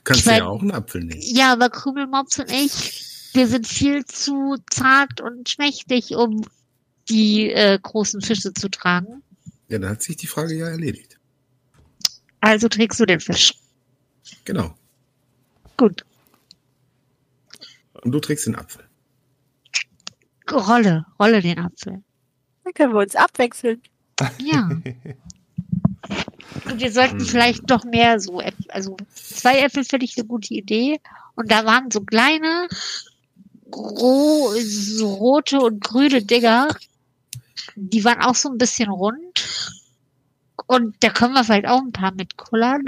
[0.03, 1.21] Kannst du ja auch einen Apfel nehmen.
[1.23, 6.45] Ja, aber Krümelmops und ich, wir sind viel zu zart und schmächtig, um
[7.09, 9.23] die äh, großen Fische zu tragen.
[9.67, 11.16] Ja, dann hat sich die Frage ja erledigt.
[12.47, 13.53] Also trägst du den Fisch.
[14.45, 14.73] Genau.
[15.75, 16.05] Gut.
[18.01, 18.85] Und du trägst den Apfel.
[20.49, 22.01] Rolle, rolle den Apfel.
[22.63, 23.81] Dann können wir uns abwechseln.
[24.39, 24.69] Ja.
[26.65, 30.53] Und wir sollten vielleicht doch mehr so, Äpfel, also zwei Äpfel finde ich eine gute
[30.53, 31.01] Idee.
[31.35, 32.69] Und da waren so kleine,
[33.75, 36.69] ro so rote und grüne Dinger.
[37.75, 39.76] Die waren auch so ein bisschen rund.
[40.67, 42.83] Und da können wir vielleicht auch ein paar mitkullern.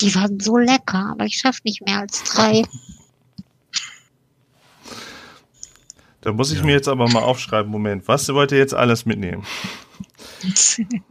[0.00, 2.64] Die waren so lecker, aber ich schaffe nicht mehr als drei.
[6.20, 9.44] Da muss ich mir jetzt aber mal aufschreiben, Moment, was wollt ihr jetzt alles mitnehmen?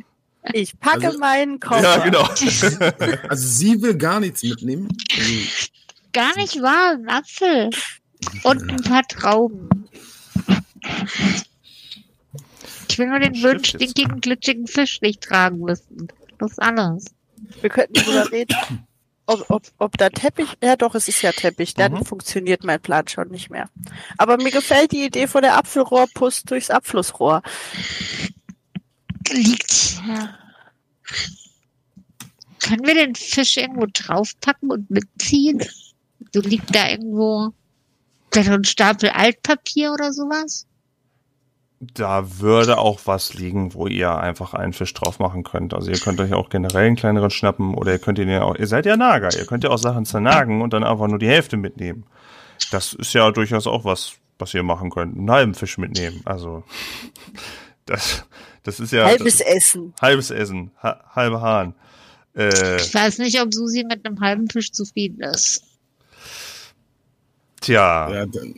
[0.51, 1.81] Ich packe Also- meinen Koffer.
[1.81, 2.23] Ja, genau.
[3.29, 4.89] Also sie will gar nichts mitnehmen.
[6.11, 7.69] Gar nicht wahr, ein Apfel.
[8.43, 9.69] Und ein paar Trauben.
[12.93, 16.09] Ich will nur den Stimmt blöden, stinkigen, glitschigen Fisch nicht tragen müssen.
[16.37, 17.05] Das ist alles.
[17.61, 18.55] Wir könnten drüber reden,
[19.25, 22.05] ob, ob, ob da Teppich, ja doch, es ist ja Teppich, dann Mhm.
[22.05, 23.67] funktioniert mein Plan schon nicht mehr.
[24.19, 27.41] Aber mir gefällt die Idee von der Apfelrohrpust durchs Abflussrohr.
[29.31, 30.37] Liegt ja.
[32.59, 35.63] Können wir den Fisch irgendwo draufpacken und mitziehen?
[36.31, 37.53] So liegt da irgendwo
[38.31, 40.67] vielleicht ein Stapel Altpapier oder sowas?
[41.93, 45.73] Da würde auch was liegen, wo ihr einfach einen Fisch drauf machen könnt.
[45.73, 48.55] Also ihr könnt euch auch generell einen kleineren schnappen oder ihr könnt ihn ja auch,
[48.55, 51.27] ihr seid ja Nager, ihr könnt ja auch Sachen zernagen und dann einfach nur die
[51.27, 52.05] Hälfte mitnehmen.
[52.71, 55.17] Das ist ja durchaus auch was, was ihr machen könnt.
[55.17, 56.21] Einen halben Fisch mitnehmen.
[56.25, 56.63] Also
[57.85, 58.25] das,
[58.63, 59.93] das ist ja Halbes Essen.
[60.01, 61.75] halbes Essen, ha, halbe Hahn.
[62.35, 65.63] Äh, Ich weiß nicht, ob Susi mit einem halben Fisch zufrieden ist.
[67.61, 68.55] tja, ja, dann,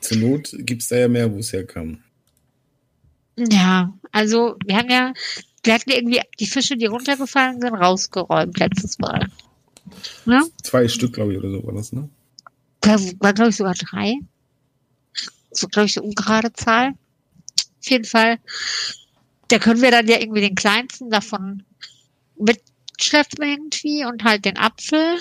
[0.00, 1.98] zur Not gibt's da ja mehr, wo es herkam.
[3.36, 5.12] Ja, also wir haben ja,
[5.64, 9.30] wir hatten ja irgendwie die Fische, die runtergefallen sind, rausgeräumt letztes Mal.
[10.24, 10.44] Ne?
[10.62, 12.08] Zwei Stück, glaube ich, oder so war das, ne?
[12.80, 14.14] Da waren, glaube ich, sogar drei.
[15.50, 16.94] So, glaube ich, so ungerade Zahl.
[17.80, 18.38] Auf jeden Fall.
[19.48, 21.64] Da können wir dann ja irgendwie den kleinsten davon
[22.36, 25.18] mitschleppen irgendwie und halt den Apfel.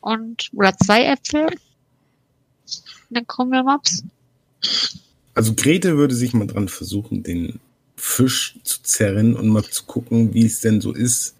[0.00, 1.46] Und, oder zwei Äpfel.
[1.46, 4.02] Und dann kommen wir Mops.
[5.34, 7.60] Also Grete würde sich mal dran versuchen, den
[7.96, 11.34] Fisch zu zerren und mal zu gucken, wie es denn so ist.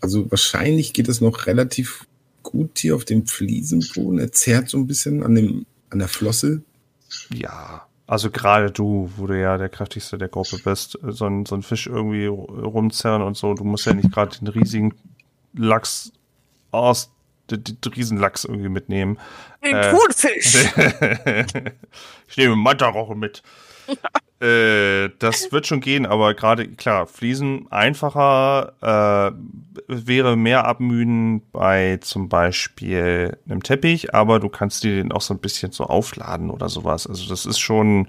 [0.00, 2.06] Also wahrscheinlich geht es noch relativ
[2.42, 4.18] gut hier auf dem Fliesenboden.
[4.18, 6.62] Er zerrt so ein bisschen an dem an der Flosse.
[7.30, 7.86] ja.
[8.06, 11.62] Also gerade du, wo du ja der kräftigste der Gruppe bist, so ein, so ein
[11.62, 14.92] Fisch irgendwie rumzerren und so, du musst ja nicht gerade den riesigen
[15.54, 16.12] Lachs
[16.70, 17.10] aus,
[17.50, 19.18] Riesenlachs irgendwie mitnehmen.
[19.64, 19.90] Den Äh.
[19.90, 20.54] Thunfisch.
[22.28, 23.42] ich nehme Matterroche mit.
[24.40, 29.32] äh, das wird schon gehen, aber gerade, klar, Fliesen einfacher, äh,
[29.88, 35.34] wäre mehr abmühen bei zum Beispiel einem Teppich, aber du kannst dir den auch so
[35.34, 37.06] ein bisschen so aufladen oder sowas.
[37.06, 38.08] Also das ist schon,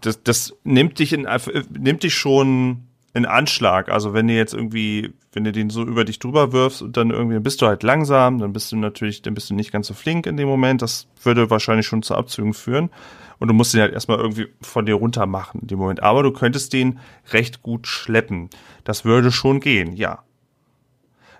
[0.00, 1.38] das, das nimmt dich in, äh,
[1.78, 3.88] nimmt dich schon in Anschlag.
[3.88, 7.10] Also wenn du jetzt irgendwie, wenn du den so über dich drüber wirfst und dann
[7.10, 9.94] irgendwie bist du halt langsam, dann bist du natürlich, dann bist du nicht ganz so
[9.94, 10.82] flink in dem Moment.
[10.82, 12.90] Das würde wahrscheinlich schon zu Abzügen führen.
[13.38, 16.02] Und du musst den halt erstmal irgendwie von dir runter machen in dem Moment.
[16.02, 16.98] Aber du könntest den
[17.32, 18.50] recht gut schleppen.
[18.84, 20.24] Das würde schon gehen, ja.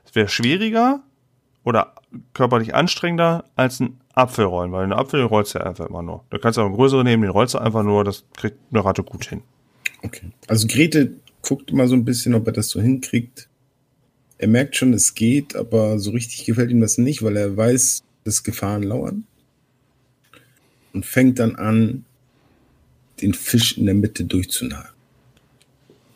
[0.04, 1.02] Es wäre schwieriger
[1.64, 1.94] oder
[2.34, 6.24] körperlich anstrengender als ein Apfelrollen, weil einen Apfel den rollst du ja einfach immer nur.
[6.30, 8.84] Da kannst du auch einen größeren nehmen, den rollst du einfach nur, das kriegt eine
[8.84, 9.42] Ratte gut hin.
[10.02, 10.30] Okay.
[10.46, 13.48] Also Grete guckt mal so ein bisschen, ob er das so hinkriegt.
[14.38, 18.02] Er merkt schon, es geht, aber so richtig gefällt ihm das nicht, weil er weiß,
[18.24, 19.24] dass Gefahren lauern.
[20.92, 22.04] Und fängt dann an,
[23.20, 24.92] den Fisch in der Mitte durchzunagen.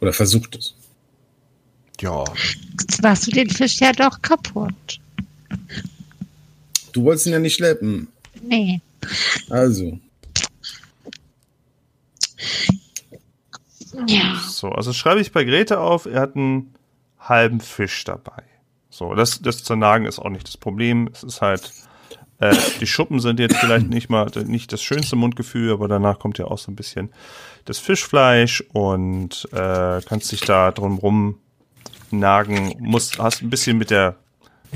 [0.00, 0.74] Oder versucht es.
[2.00, 2.24] Ja,
[2.80, 5.00] Jetzt machst du den Fisch ja doch kaputt.
[6.92, 8.08] Du wolltest ihn ja nicht schleppen.
[8.42, 8.80] Nee.
[9.50, 9.98] Also,
[14.06, 14.36] Ja.
[14.48, 16.74] So, also schreibe ich bei Grete auf, er hat einen
[17.18, 18.42] halben Fisch dabei.
[18.90, 21.08] So, das, das Zernagen ist auch nicht das Problem.
[21.12, 21.72] Es ist halt,
[22.40, 26.38] äh, die Schuppen sind jetzt vielleicht nicht mal nicht das schönste Mundgefühl, aber danach kommt
[26.38, 27.10] ja auch so ein bisschen
[27.64, 31.38] das Fischfleisch und äh, kannst dich da drum rum
[32.10, 32.74] nagen.
[32.80, 34.16] Musst, hast ein bisschen mit der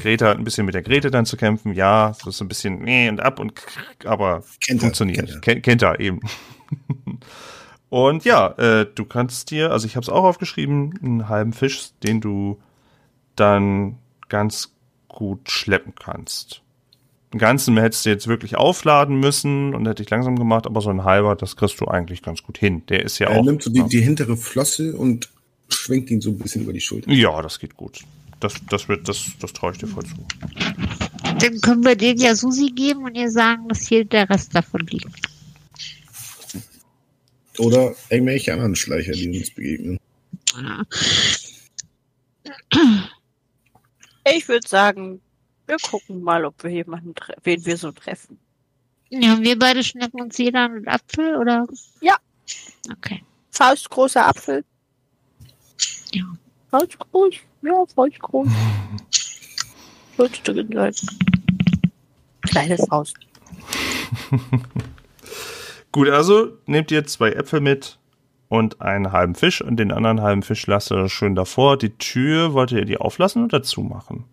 [0.01, 1.75] Grete, hat ein bisschen mit der Grete dann zu kämpfen.
[1.75, 5.19] Ja, so ist ein bisschen nee und ab und krrr, aber Kennt er, funktioniert.
[5.19, 5.41] kennt er.
[5.41, 6.21] Kennt, kennt er eben.
[7.89, 11.91] Und ja, äh, du kannst dir, also ich habe es auch aufgeschrieben, einen halben Fisch,
[12.03, 12.59] den du
[13.37, 14.73] dann ganz
[15.09, 16.63] gut schleppen kannst.
[17.33, 20.91] Den ganzen hättest du jetzt wirklich aufladen müssen und hätte ich langsam gemacht, aber so
[20.91, 22.83] ein halber, das kriegst du eigentlich ganz gut hin.
[22.89, 23.45] Der ist ja er auch.
[23.45, 25.29] nimmt so die, die hintere Flosse und
[25.69, 27.11] schwenkt ihn so ein bisschen über die Schulter.
[27.11, 28.01] ja, das geht gut.
[28.41, 30.15] Das, das wird, das, das traue ich dir voll zu.
[31.39, 34.87] Dann können wir den ja Susi geben und ihr sagen, dass hier der Rest davon
[34.87, 35.36] liegt.
[37.59, 39.99] Oder irgendwelche anderen Schleicher, die uns begegnen.
[44.29, 45.21] Ich würde sagen,
[45.69, 47.15] wir gucken mal, ob wir jemanden,
[47.45, 48.41] wen wir so treffen.
[49.11, 51.65] ja, wir beide schnappen uns jeder einen Apfel, oder?
[52.01, 52.17] Ja.
[52.91, 53.23] Okay.
[53.53, 54.65] Faustgroßer Apfel.
[56.13, 56.25] Ja.
[56.71, 57.35] Faustgroß?
[57.63, 58.49] Ja, faustgroß.
[60.17, 60.95] Sollte drin sein.
[62.43, 63.15] Kleines Haus.
[65.97, 67.99] Gut, also nehmt ihr zwei Äpfel mit
[68.49, 71.79] und einen halben Fisch und den anderen halben Fisch lasst ihr schön davor.
[71.79, 74.25] Die Tür, wollt ihr die auflassen oder zumachen?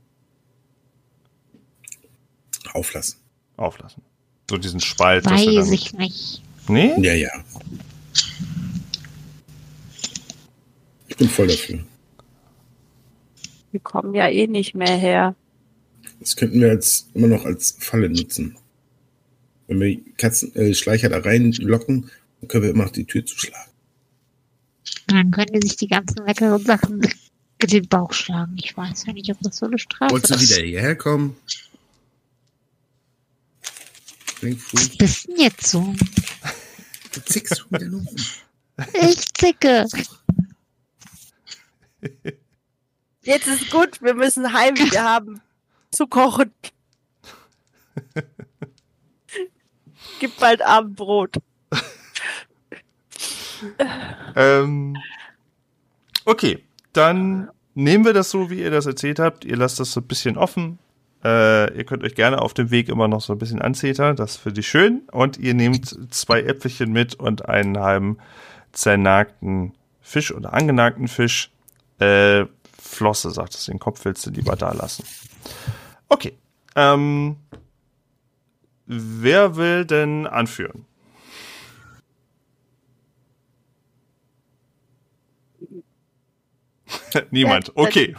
[2.73, 3.21] Auflassen.
[3.56, 4.04] Auflassen.
[4.49, 5.26] So diesen Spalt.
[5.26, 6.43] Weiß ich nicht.
[6.67, 6.95] Nee?
[6.97, 7.32] Ja, ja.
[11.08, 11.80] Ich bin voll dafür.
[13.71, 15.34] Wir kommen ja eh nicht mehr her.
[16.19, 18.58] Das könnten wir jetzt immer noch als Falle nutzen.
[19.73, 23.71] Wenn wir Katzen, äh, Schleicher da reinlocken, dann können wir immer noch die Tür zuschlagen.
[25.07, 27.01] Dann können die sich die ganzen leckeren Sachen
[27.57, 28.55] in den Bauch schlagen.
[28.62, 30.55] Ich weiß ja nicht, ob das so eine Strafe Wolltest du ist.
[30.55, 31.36] wieder hierher kommen?
[34.41, 35.95] Was bist denn jetzt so?
[37.13, 38.07] Du zickst schon wieder rum.
[39.01, 39.88] Ich zicke.
[43.23, 44.75] Jetzt ist gut, wir müssen heim.
[44.75, 45.41] Wir haben
[45.91, 46.51] zu kochen.
[50.19, 51.38] Gibt bald Abendbrot.
[54.36, 54.95] Ähm,
[56.26, 59.45] okay, dann nehmen wir das so, wie ihr das erzählt habt.
[59.45, 60.80] Ihr lasst das so ein bisschen offen.
[61.23, 64.15] Äh, ihr könnt euch gerne auf dem Weg immer noch so ein bisschen anzetern.
[64.15, 65.04] Das finde ich schön.
[65.12, 68.17] Und ihr nehmt zwei Äpfelchen mit und einen halben
[68.73, 71.52] zernagten Fisch oder angenagten Fisch.
[71.99, 72.45] Äh,
[72.78, 73.65] Flosse, sagt es.
[73.65, 75.06] Den Kopf willst du lieber da lassen.
[76.10, 76.38] Okay.
[76.76, 77.38] Ähm,
[78.85, 80.85] wer will denn anführen?
[87.31, 87.71] Niemand.
[87.75, 88.15] Okay.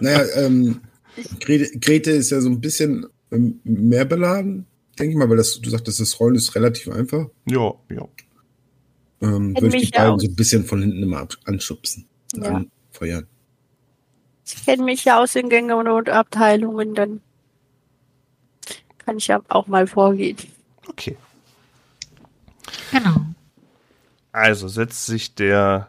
[0.00, 0.80] Naja, ähm,
[1.40, 4.66] Grete, Grete ist ja so ein bisschen ähm, mehr beladen,
[4.98, 7.26] denke ich mal, weil das, du sagtest, das Rollen ist relativ einfach.
[7.46, 8.08] Ja, ja.
[9.22, 10.22] Ähm, würde ich die beiden aus.
[10.22, 12.06] so ein bisschen von hinten immer anschubsen.
[12.34, 12.64] und Ja.
[12.92, 13.26] Anfeuern.
[14.46, 17.20] Ich kenne mich ja aus den Gängen und Abteilungen, dann
[19.10, 20.36] kann ich ja auch mal vorgehen.
[20.86, 21.16] Okay.
[22.92, 23.16] Genau.
[24.30, 25.88] Also setzt sich der,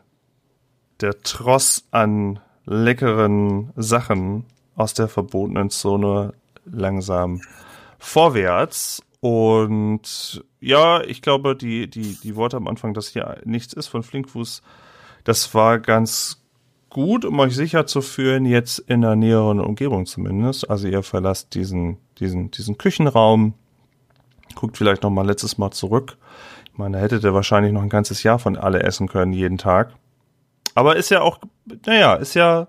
[1.01, 6.33] der Tross an leckeren Sachen aus der verbotenen Zone
[6.65, 7.41] langsam
[7.99, 9.03] vorwärts.
[9.19, 14.01] Und ja, ich glaube, die, die, die Worte am Anfang, dass hier nichts ist von
[14.01, 14.63] Flinkfuß,
[15.25, 16.40] das war ganz
[16.91, 20.69] gut, um euch sicher zu fühlen, jetzt in der näheren Umgebung zumindest.
[20.69, 23.55] Also ihr verlasst diesen, diesen, diesen Küchenraum,
[24.55, 26.17] guckt vielleicht noch mal letztes Mal zurück.
[26.65, 29.57] Ich meine, da hättet ihr wahrscheinlich noch ein ganzes Jahr von alle essen können, jeden
[29.57, 29.93] Tag.
[30.75, 31.39] Aber ist ja auch,
[31.85, 32.67] naja, ist ja,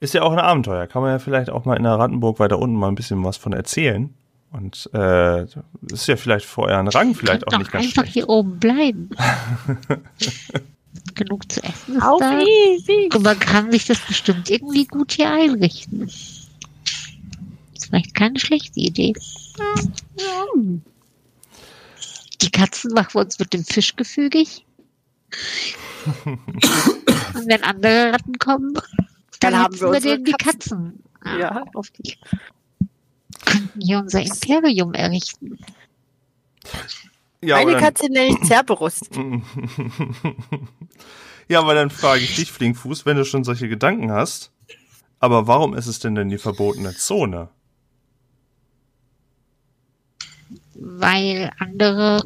[0.00, 0.86] ist ja auch ein Abenteuer.
[0.86, 3.36] Kann man ja vielleicht auch mal in der Rattenburg weiter unten mal ein bisschen was
[3.36, 4.14] von erzählen.
[4.52, 8.14] Und äh, ist ja vielleicht vor euren Rang vielleicht auch nicht ganz einfach schlecht.
[8.14, 9.10] hier oben bleiben.
[11.16, 12.40] Genug zu essen ist Auf da.
[12.40, 13.08] easy!
[13.12, 16.02] Und man kann sich das bestimmt irgendwie gut hier einrichten.
[17.74, 19.14] Ist vielleicht keine schlechte Idee.
[22.40, 24.64] Die Katzen machen wir uns mit dem Fisch gefügig.
[26.24, 26.38] Und
[27.48, 31.02] wenn andere Ratten kommen, dann, Dann haben wir wir denen die Katzen.
[31.20, 31.40] Katzen.
[31.40, 31.64] Ja.
[31.74, 32.16] Auf die
[33.44, 35.58] könnten hier unser Imperium errichten.
[37.46, 39.00] Ja, Meine Katze nenne ich Cerberus.
[41.48, 44.50] ja, aber dann frage ich dich, Flinkfuß, wenn du schon solche Gedanken hast,
[45.20, 47.48] aber warum ist es denn denn die verbotene Zone?
[50.78, 52.22] weil andere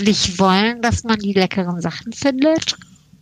[0.00, 2.76] nicht wollen, dass man die leckeren Sachen findet.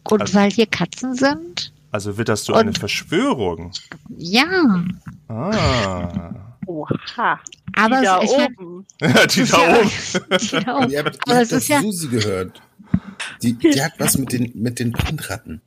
[0.08, 1.72] Und Also- weil hier Katzen sind.
[1.90, 3.72] Also witterst du eine Und- Verschwörung?
[4.16, 4.84] Ja,
[5.28, 6.51] Ah.
[6.66, 7.40] Oha.
[7.76, 8.86] aber die da es, ich mein, oben.
[9.00, 9.90] Ja, die da ja- oben.
[10.40, 10.90] die da oben.
[10.90, 12.62] Ihr habt, ihr Aber habt es das ist ja- Susi gehört.
[13.42, 15.60] Die, die hat was mit den, mit den Brandratten.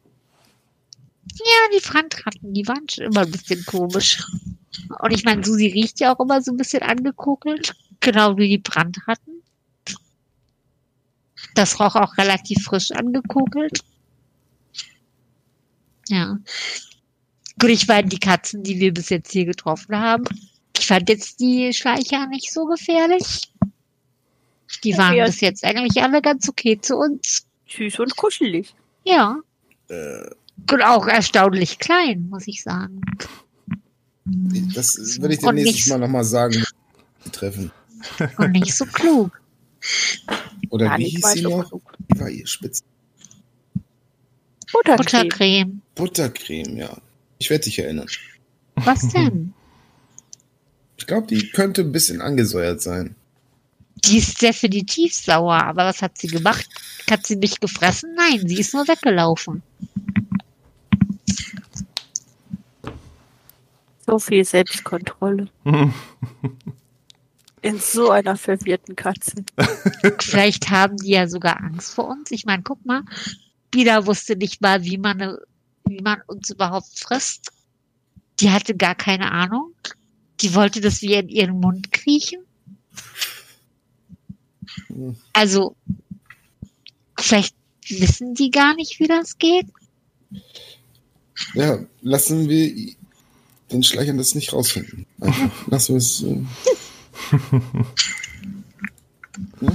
[1.33, 4.23] Ja, die Frandratten, die waren schon immer ein bisschen komisch.
[4.99, 7.75] Und ich meine, Susi riecht ja auch immer so ein bisschen angekokelt.
[7.99, 9.41] Genau wie die Brandratten.
[11.55, 13.79] Das roch auch relativ frisch angekokelt.
[16.09, 16.37] Ja.
[17.59, 20.25] Gut, ich meine, die Katzen, die wir bis jetzt hier getroffen haben,
[20.85, 23.51] ich fand jetzt die Schleicher nicht so gefährlich.
[24.83, 25.25] Die waren Ja.
[25.25, 27.47] bis jetzt eigentlich alle ganz okay zu uns.
[27.67, 28.75] Süß und kuschelig.
[29.03, 29.37] Ja.
[29.89, 30.29] Äh,
[30.71, 33.01] Und auch erstaunlich klein, muss ich sagen.
[34.75, 36.63] das würde ich dir Und nächstes nicht- Mal nochmal sagen,
[37.31, 37.71] treffen.
[38.37, 39.41] Und nicht so klug.
[40.69, 41.71] Oder Gar wie hieß sie so noch?
[42.09, 42.83] Wie war ihr Spitz?
[44.71, 45.01] Buttercreme.
[45.25, 45.81] Buttercreme.
[45.95, 46.95] Buttercreme, ja.
[47.39, 48.07] Ich werde dich erinnern.
[48.75, 49.54] Was denn?
[50.97, 53.15] Ich glaube, die könnte ein bisschen angesäuert sein.
[54.05, 56.67] Die ist definitiv sauer, aber was hat sie gemacht?
[57.09, 58.15] Hat sie mich gefressen?
[58.15, 59.63] Nein, sie ist nur weggelaufen.
[64.05, 65.47] So viel Selbstkontrolle.
[67.61, 69.43] In so einer verwirrten Katze.
[70.19, 72.29] Vielleicht haben die ja sogar Angst vor uns.
[72.29, 73.01] Ich meine, guck mal,
[73.75, 75.37] Spieler wusste nicht mal, wie man,
[75.85, 77.51] wie man uns überhaupt frisst.
[78.39, 79.73] Die hatte gar keine Ahnung.
[80.41, 82.41] Die wollte, dass wir in ihren Mund kriechen.
[85.33, 85.75] Also,
[87.17, 87.55] vielleicht
[87.87, 89.67] wissen die gar nicht, wie das geht.
[91.53, 92.95] Ja, lassen wir
[93.71, 95.05] den Schleichern das nicht rausfinden.
[95.19, 96.23] Einfach lassen wir es.
[96.23, 96.41] Äh,
[99.61, 99.73] ja?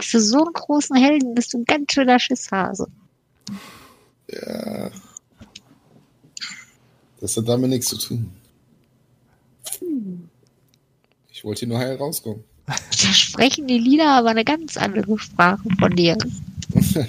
[0.00, 2.86] Für so einen großen Helden bist du ein ganz schöner Schisshase.
[4.28, 4.90] ja.
[7.20, 8.32] Das hat damit nichts zu tun.
[11.30, 12.44] Ich wollte hier nur heil rauskommen.
[12.66, 16.16] Da sprechen die Lieder aber eine ganz andere Sprache von dir.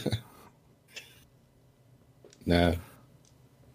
[2.46, 2.74] Na,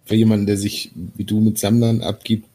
[0.05, 2.47] für jemanden, der sich wie du mit Sammlern abgibt,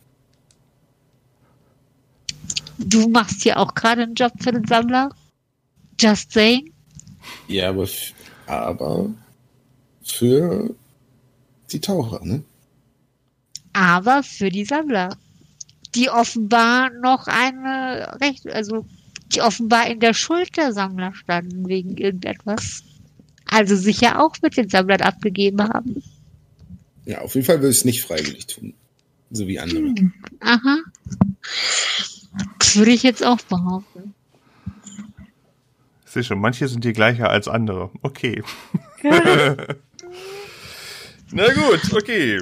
[2.85, 5.13] Du machst hier auch gerade einen Job für den Sammler.
[5.99, 6.73] Just saying.
[7.47, 7.87] ja, aber,
[8.47, 9.09] aber
[10.03, 10.73] für
[11.71, 12.43] die Taucher, ne?
[13.73, 15.15] Aber für die Sammler.
[15.95, 18.85] Die offenbar noch eine Recht, also
[19.33, 22.83] die offenbar in der Schuld der Sammler standen wegen irgendetwas.
[23.45, 26.01] Also sicher auch mit den Sammlern abgegeben haben.
[27.05, 28.73] Ja, auf jeden Fall würde ich es nicht freiwillig tun.
[29.31, 29.93] So wie andere.
[30.39, 30.77] Aha.
[32.59, 34.13] Das würde ich jetzt auch behaupten.
[36.05, 37.89] Ich sehe schon, manche sind hier gleicher als andere.
[38.01, 38.43] Okay.
[41.31, 42.41] Na gut, okay.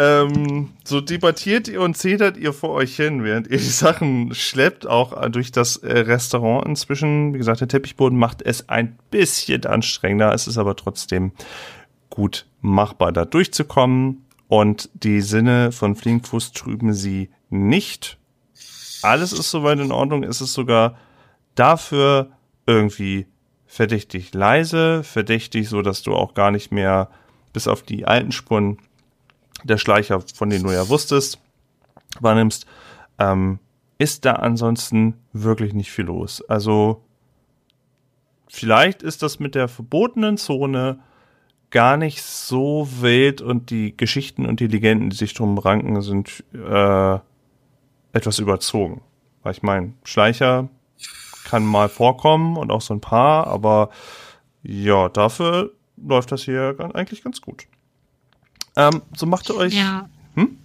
[0.00, 4.86] Ähm, so debattiert ihr und zetert ihr vor euch hin, während ihr die Sachen schleppt,
[4.86, 7.34] auch äh, durch das äh, Restaurant inzwischen.
[7.34, 10.32] Wie gesagt, der Teppichboden macht es ein bisschen anstrengender.
[10.32, 11.32] Es ist aber trotzdem
[12.08, 14.24] gut machbar, da durchzukommen.
[14.48, 18.16] Und die Sinne von Flinkfuß trüben sie nicht.
[19.02, 20.22] Alles ist soweit in Ordnung.
[20.22, 20.96] Es ist sogar
[21.54, 22.30] dafür
[22.64, 23.26] irgendwie
[23.66, 27.10] verdächtig leise, verdächtig, so dass du auch gar nicht mehr
[27.52, 28.78] bis auf die alten Spuren
[29.64, 31.38] der Schleicher, von denen du ja wusstest,
[32.20, 32.66] wahrnimmst,
[33.18, 33.58] ähm,
[33.98, 36.42] ist da ansonsten wirklich nicht viel los.
[36.48, 37.04] Also
[38.48, 40.98] vielleicht ist das mit der verbotenen Zone
[41.70, 46.44] gar nicht so wild und die Geschichten und die Legenden, die sich drum ranken, sind
[46.52, 47.18] äh,
[48.12, 49.02] etwas überzogen.
[49.42, 50.68] Weil ich meine, Schleicher
[51.44, 53.90] kann mal vorkommen und auch so ein paar, aber
[54.62, 57.66] ja, dafür läuft das hier eigentlich ganz gut.
[58.76, 59.74] Ähm, so macht ihr euch.
[59.74, 60.08] Ja.
[60.34, 60.58] Hm?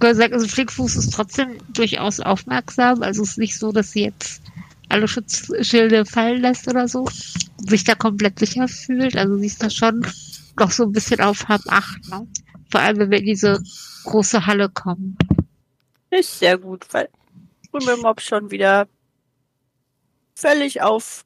[0.00, 3.02] Gesagt, also Flickfuß ist trotzdem durchaus aufmerksam.
[3.02, 4.42] Also es ist nicht so, dass sie jetzt
[4.88, 7.08] alle Schutzschilde fallen lässt oder so.
[7.58, 9.16] Sich da komplett sicher fühlt.
[9.16, 10.06] Also sie ist da schon
[10.58, 12.26] noch so ein bisschen auf Hab acht, ne?
[12.70, 13.62] Vor allem, wenn wir in diese
[14.04, 15.16] große Halle kommen.
[16.10, 17.08] Ist sehr gut, weil
[17.70, 18.88] Krümelmob schon wieder
[20.34, 21.24] völlig auf.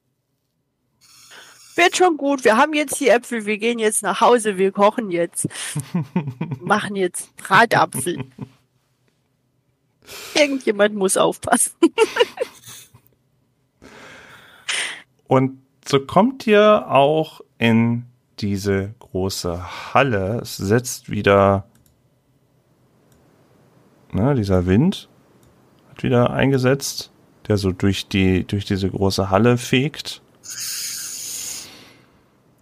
[1.78, 2.44] Wird schon gut.
[2.44, 3.46] Wir haben jetzt die Äpfel.
[3.46, 4.58] Wir gehen jetzt nach Hause.
[4.58, 5.46] Wir kochen jetzt.
[6.60, 8.18] Machen jetzt Bratapfel.
[10.34, 11.70] Irgendjemand muss aufpassen.
[15.28, 18.06] Und so kommt ihr auch in
[18.40, 20.40] diese große Halle.
[20.42, 21.68] Es setzt wieder,
[24.10, 25.08] ne, dieser Wind
[25.90, 27.12] hat wieder eingesetzt,
[27.46, 30.22] der so durch die, durch diese große Halle fegt.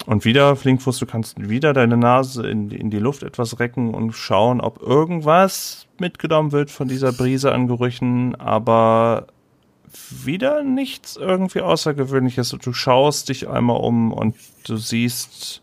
[0.07, 4.13] Und wieder, Flinkfuß, du kannst wieder deine Nase in, in die Luft etwas recken und
[4.13, 9.27] schauen, ob irgendwas mitgenommen wird von dieser Brise an Gerüchen, aber
[10.25, 12.53] wieder nichts irgendwie Außergewöhnliches.
[12.53, 15.61] Und du schaust dich einmal um und du siehst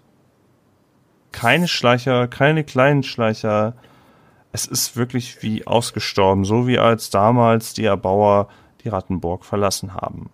[1.31, 3.75] keine Schleicher, keine kleinen Schleicher.
[4.51, 8.49] Es ist wirklich wie ausgestorben, so wie als damals die Erbauer
[8.83, 10.29] die Rattenburg verlassen haben.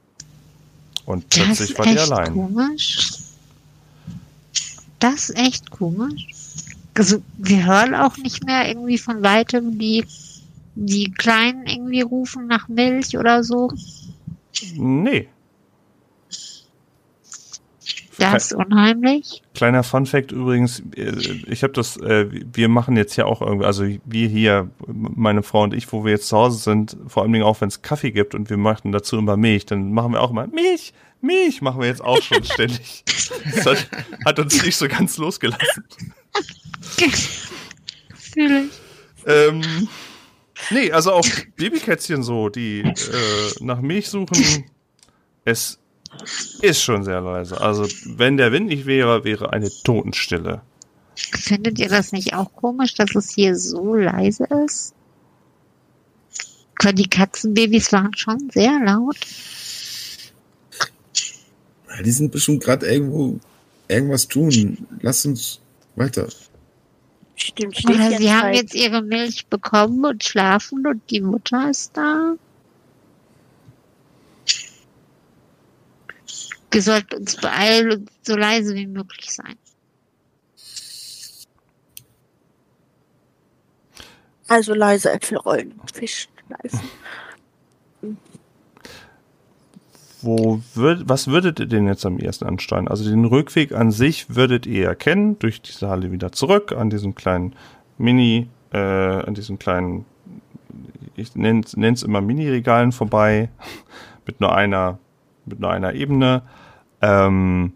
[1.05, 2.33] Und plötzlich war die allein.
[2.33, 3.18] komisch.
[4.99, 6.27] Das ist echt komisch.
[6.93, 10.05] Also wir hören auch nicht mehr irgendwie von weitem die,
[10.75, 13.71] die Kleinen irgendwie rufen nach Milch oder so.
[14.75, 15.29] Nee.
[18.19, 19.41] Das ist unheimlich.
[19.53, 21.13] Kleiner Fun Fact übrigens, äh,
[21.47, 25.63] ich habe das, äh, wir machen jetzt ja auch irgendwie, also wir hier, meine Frau
[25.63, 28.11] und ich, wo wir jetzt zu Hause sind, vor allen Dingen auch wenn es Kaffee
[28.11, 31.81] gibt und wir machen dazu immer Milch, dann machen wir auch immer Milch, Milch machen
[31.81, 33.03] wir jetzt auch schon ständig.
[33.55, 33.87] Das hat,
[34.25, 35.83] hat uns nicht so ganz losgelassen.
[38.13, 38.71] Fühle ich.
[39.25, 39.89] Ähm,
[40.71, 42.93] nee, also auch Babykätzchen so, die äh,
[43.59, 44.65] nach Milch suchen,
[45.45, 45.79] es
[46.61, 47.59] ist schon sehr leise.
[47.59, 50.61] Also wenn der Wind nicht wäre, wäre eine Totenstille.
[51.15, 54.93] Findet ihr das nicht auch komisch, dass es hier so leise ist?
[56.93, 59.17] Die Katzenbabys waren schon sehr laut.
[62.03, 63.39] Die sind bestimmt gerade irgendwo
[63.87, 64.87] irgendwas tun.
[65.01, 65.59] Lass uns
[65.95, 66.27] weiter.
[67.35, 71.95] Stimmt, Oder Schneechen sie haben jetzt ihre Milch bekommen und schlafen und die Mutter ist
[71.95, 72.35] da.
[76.71, 79.55] Wir sollten uns beeilen und so leise wie möglich sein.
[84.47, 86.89] Also leise Äpfel rollen Fisch schleifen.
[90.21, 92.87] Wo würd, was würdet ihr denn jetzt am ehesten ansteuern?
[92.87, 97.15] Also den Rückweg an sich würdet ihr erkennen, durch diese Halle wieder zurück, an diesem
[97.15, 97.53] kleinen
[97.97, 100.05] Mini, äh, an diesem kleinen,
[101.15, 103.49] ich nenne es immer Mini-Regalen vorbei,
[104.25, 104.99] mit nur einer,
[105.45, 106.43] mit nur einer Ebene.
[107.01, 107.73] Ähm,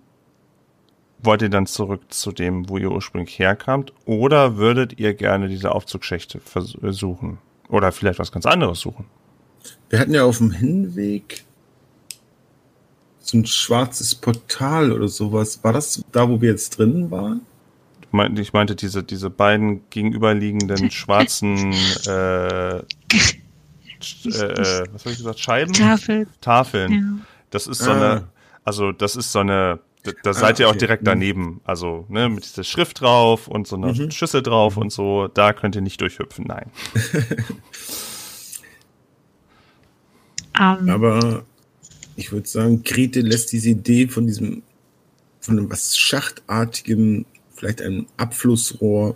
[1.24, 3.94] wollt ihr dann zurück zu dem, wo ihr ursprünglich herkamt?
[4.06, 7.38] Oder würdet ihr gerne diese Aufzugschächte versuchen?
[7.70, 9.06] Oder vielleicht was ganz anderes suchen?
[9.89, 11.46] Wir hatten ja auf dem Hinweg
[13.26, 15.63] so ein schwarzes Portal oder sowas.
[15.63, 17.41] War das da, wo wir jetzt drin waren?
[18.38, 21.71] Ich meinte, diese, diese beiden gegenüberliegenden schwarzen
[22.05, 23.39] äh, sch-
[24.28, 25.74] äh, was habe ich gesagt, Scheiben?
[25.74, 26.28] Tafel.
[26.41, 26.91] Tafeln.
[26.91, 27.26] Ja.
[27.49, 27.95] Das ist so Ah.
[27.95, 28.28] eine,
[28.65, 31.07] also das ist so eine, da, da seid ihr auch direkt Mhm.
[31.07, 31.61] daneben.
[31.63, 34.11] Also, ne, mit dieser Schrift drauf und so einer Mhm.
[34.11, 36.69] Schüssel drauf und so, da könnt ihr nicht durchhüpfen, nein.
[40.59, 41.45] Ähm, Aber
[42.16, 44.64] ich würde sagen, Grete lässt diese Idee von diesem,
[45.39, 49.16] von einem was Schachtartigem, vielleicht einem Abflussrohr,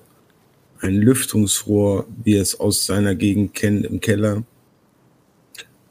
[0.82, 4.44] ein Lüftungsrohr, wie er es aus seiner Gegend kennt, im Keller.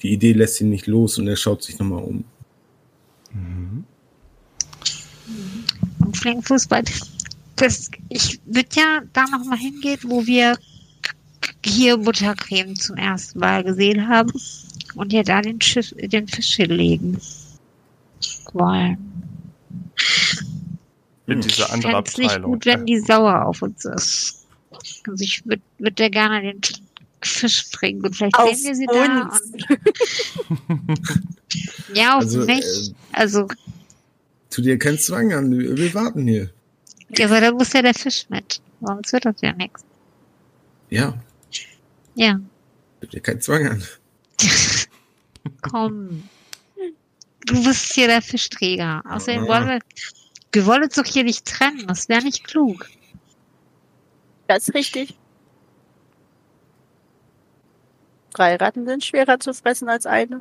[0.03, 2.25] Die Idee lässt ihn nicht los und er schaut sich nochmal um.
[6.07, 6.83] und Flinkenfußball.
[7.57, 10.57] Das, ich würde ja da noch mal hingehen, wo wir
[11.65, 14.31] hier Buttercreme zum ersten Mal gesehen haben
[14.97, 17.19] und ja da den, Schiff, den Fisch hinlegen
[18.53, 18.99] wollen.
[21.27, 22.53] Mit dieser anderen Fände es nicht Abteilung.
[22.53, 24.47] gut, wenn die sauer auf uns ist.
[25.09, 26.61] Also ich würde würd da gerne den
[27.23, 29.23] Fisch bringen und vielleicht Auf sehen wir sie da.
[29.23, 29.41] uns.
[30.79, 30.99] Und
[31.97, 32.65] ja, auf Also, mich.
[32.65, 33.49] äh, also,
[34.51, 36.51] Tu dir keinen Zwang an, wir warten hier.
[37.11, 38.61] ja, aber da muss ja der Fisch mit.
[38.81, 39.83] Sonst wird das ja nichts.
[40.91, 41.15] Ja,
[42.15, 42.39] Ja,
[43.01, 43.83] tu dir keinen Zwang an.
[45.71, 46.23] komm.
[47.47, 49.03] Du bist hier der Fischträger.
[49.09, 49.49] Außerdem Ja.
[49.49, 49.79] wollen wir,
[50.53, 51.87] wir wollen uns doch hier nicht trennen.
[51.87, 52.89] Das wäre nicht klug.
[54.49, 55.15] Das ist richtig.
[58.35, 60.41] Drei Ratten sind schwerer zu fressen als eine.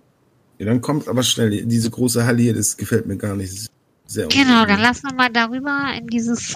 [0.58, 1.66] Ja, dann kommt aber schnell.
[1.66, 3.70] Diese große Halle hier, das gefällt mir gar nicht.
[4.08, 6.56] Sehr Genau, dann lassen wir mal darüber in dieses,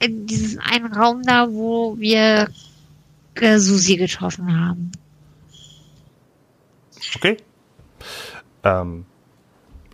[0.00, 2.48] in diesen einen Raum da, wo wir
[3.34, 4.92] äh, Susi getroffen haben.
[7.16, 7.38] Okay.
[8.64, 9.06] Ähm,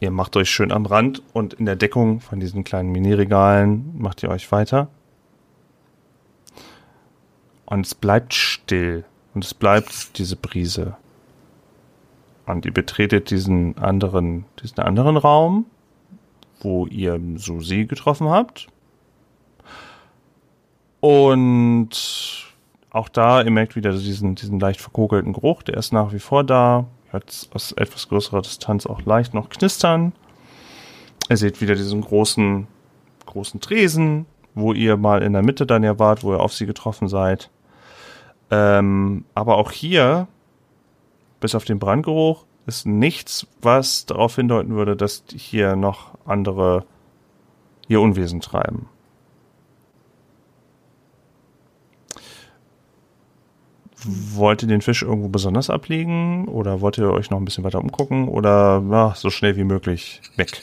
[0.00, 4.22] ihr macht euch schön am Rand und in der Deckung von diesen kleinen Mini-Regalen macht
[4.22, 4.88] ihr euch weiter.
[7.66, 9.04] Und es bleibt still.
[9.34, 10.96] Und es bleibt diese Brise.
[12.46, 15.66] Und ihr betretet diesen anderen, diesen anderen Raum,
[16.60, 18.68] wo ihr Susi getroffen habt.
[21.00, 21.90] Und
[22.90, 26.44] auch da, ihr merkt wieder diesen, diesen leicht verkokelten Geruch, der ist nach wie vor
[26.44, 26.86] da.
[27.14, 30.14] Hört aus etwas größerer Distanz auch leicht noch knistern.
[31.30, 32.66] Ihr seht wieder diesen großen,
[33.26, 36.66] großen Tresen, wo ihr mal in der Mitte dann ja wart, wo ihr auf sie
[36.66, 37.50] getroffen seid.
[38.50, 40.26] Ähm, aber auch hier,
[41.38, 46.84] bis auf den Brandgeruch, ist nichts, was darauf hindeuten würde, dass hier noch andere
[47.86, 48.88] ihr Unwesen treiben.
[54.06, 57.80] Wollt ihr den Fisch irgendwo besonders ablegen oder wollt ihr euch noch ein bisschen weiter
[57.80, 60.60] umgucken oder ja, so schnell wie möglich weg?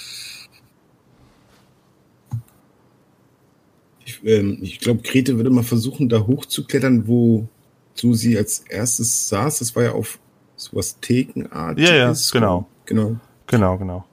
[4.05, 7.47] Ich, ähm, ich glaube, Grete würde mal versuchen, da hochzuklettern, wo
[7.95, 9.59] Susi als erstes saß.
[9.59, 10.19] Das war ja auf
[10.55, 11.89] sowas Thekenartiges.
[11.89, 12.67] Ja, ja, genau.
[12.85, 13.15] Genau.
[13.47, 14.05] Genau, genau.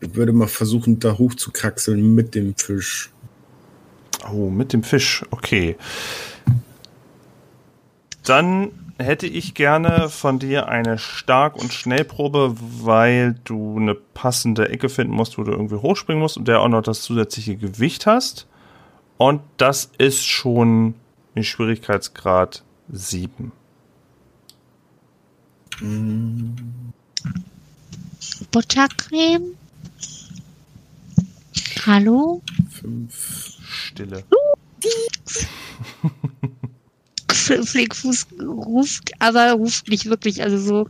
[0.00, 3.10] Ich würde mal versuchen, da hochzukraxeln mit dem Fisch.
[4.32, 5.76] Oh, mit dem Fisch, okay.
[8.28, 14.90] Dann hätte ich gerne von dir eine Stark- und Schnellprobe, weil du eine passende Ecke
[14.90, 18.46] finden musst, wo du irgendwie hochspringen musst und der auch noch das zusätzliche Gewicht hast.
[19.16, 20.94] Und das ist schon
[21.34, 23.50] ein Schwierigkeitsgrad 7.
[28.50, 29.54] Buttercreme?
[31.86, 32.42] Hallo?
[32.68, 33.54] Fünf.
[33.62, 34.22] Stille.
[37.48, 40.42] Flickfuß ruft, aber ruft nicht wirklich.
[40.42, 40.88] Also so,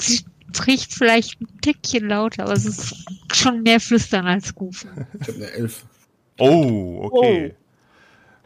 [0.00, 2.94] sie spricht vielleicht ein Tickchen lauter, aber es ist
[3.32, 4.90] schon mehr flüstern als rufen.
[5.20, 5.84] Ich habe eine Elf.
[6.38, 7.54] Oh, okay.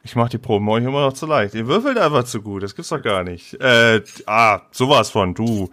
[0.02, 1.54] Ich mach die Proben euch immer noch zu leicht.
[1.54, 2.62] Ihr würfelt einfach zu gut.
[2.62, 3.54] Das gibt's doch gar nicht.
[3.60, 5.34] Äh, ah, sowas von.
[5.34, 5.70] Du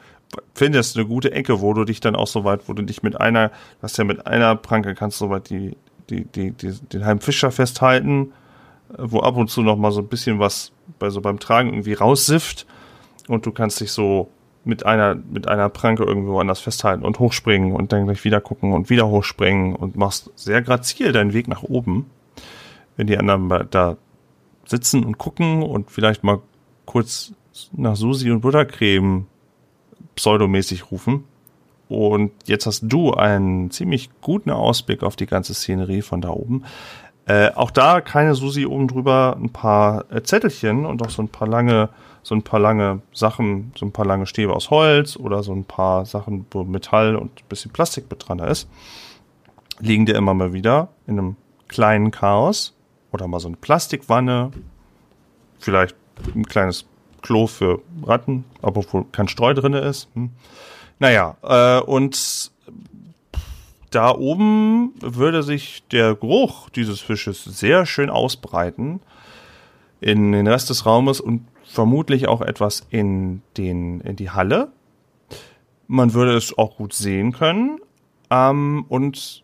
[0.53, 3.19] findest eine gute Ecke, wo du dich dann auch so weit, wo du dich mit
[3.19, 5.77] einer, hast ja mit einer Pranke kannst so weit die,
[6.09, 8.33] die, die, die den halben Fischer festhalten,
[8.97, 11.93] wo ab und zu noch mal so ein bisschen was bei so beim Tragen irgendwie
[11.93, 12.65] raussifft
[13.27, 14.29] und du kannst dich so
[14.63, 18.73] mit einer, mit einer Pranke irgendwo anders festhalten und hochspringen und dann gleich wieder gucken
[18.73, 22.09] und wieder hochspringen und machst sehr grazil deinen Weg nach oben.
[22.97, 23.97] Wenn die anderen da
[24.65, 26.41] sitzen und gucken und vielleicht mal
[26.85, 27.33] kurz
[27.71, 29.27] nach Susi und Buttercreme
[30.15, 31.23] pseudomäßig rufen.
[31.88, 36.65] Und jetzt hast du einen ziemlich guten Ausblick auf die ganze Szenerie von da oben.
[37.28, 41.28] Äh, auch da keine Susi oben drüber, ein paar äh, Zettelchen und auch so ein
[41.28, 41.89] paar lange,
[42.23, 45.65] so ein paar lange Sachen, so ein paar lange Stäbe aus Holz oder so ein
[45.65, 48.69] paar Sachen, wo Metall und ein bisschen Plastik mit dran ist.
[49.80, 51.36] Liegen dir immer mal wieder in einem
[51.67, 52.73] kleinen Chaos
[53.11, 54.51] oder mal so eine Plastikwanne,
[55.59, 55.97] vielleicht
[56.34, 56.86] ein kleines
[57.21, 60.07] Klo für Ratten, obwohl kein Streu drin ist.
[60.13, 60.32] Hm.
[60.99, 62.51] Naja, äh, und
[63.98, 69.00] da oben würde sich der Geruch dieses Fisches sehr schön ausbreiten
[70.02, 74.72] in den Rest des Raumes und vermutlich auch etwas in, den, in die Halle.
[75.88, 77.80] Man würde es auch gut sehen können.
[78.30, 79.43] Ähm, und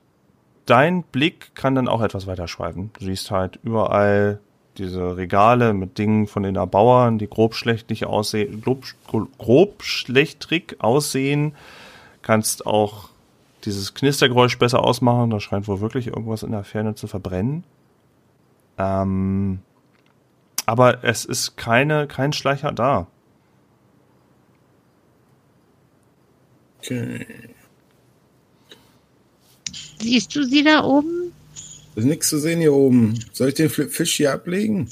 [0.67, 2.91] dein Blick kann dann auch etwas weiter schweifen.
[2.99, 4.39] Du siehst halt überall
[4.77, 8.85] diese Regale mit Dingen von den Erbauern, die grob schlechtlich aussehen, grob,
[9.39, 11.55] grob schlechtrig aussehen.
[12.21, 13.12] Kannst auch
[13.65, 15.29] dieses Knistergeräusch besser ausmachen.
[15.29, 17.63] Da scheint wohl wirklich irgendwas in der Ferne zu verbrennen.
[18.77, 19.59] Ähm,
[20.65, 23.07] aber es ist keine, kein Schleicher da.
[26.79, 27.25] Okay.
[29.99, 31.33] Siehst du sie da oben?
[31.95, 33.23] Ist nichts zu sehen hier oben.
[33.31, 34.89] Soll ich den Fisch hier ablegen?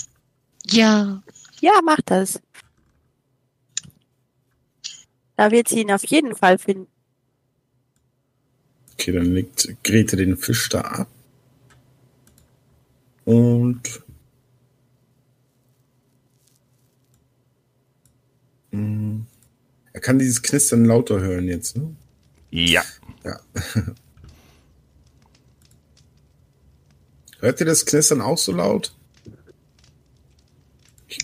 [0.67, 1.21] Ja.
[1.59, 2.41] Ja, mach das.
[5.35, 6.90] Da wird sie ihn auf jeden Fall finden.
[9.01, 11.07] Okay, dann legt Grete den Fisch da ab.
[13.25, 13.81] Und
[18.71, 19.25] Hm.
[19.91, 21.95] er kann dieses Knistern lauter hören jetzt, ne?
[22.51, 22.83] Ja.
[23.23, 23.39] Ja.
[27.39, 28.93] Hört ihr das Knistern auch so laut?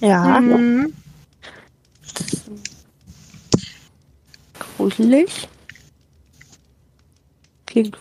[0.02, 0.94] Ja, Mhm.
[4.78, 5.48] gruselig.
[7.84, 7.98] Klingt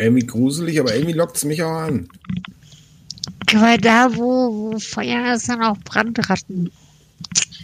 [0.00, 2.08] Amy gruselig, aber Amy lockt mich auch an.
[3.52, 6.70] Weil da, wo, wo Feuer ist, sind auch Brandratten.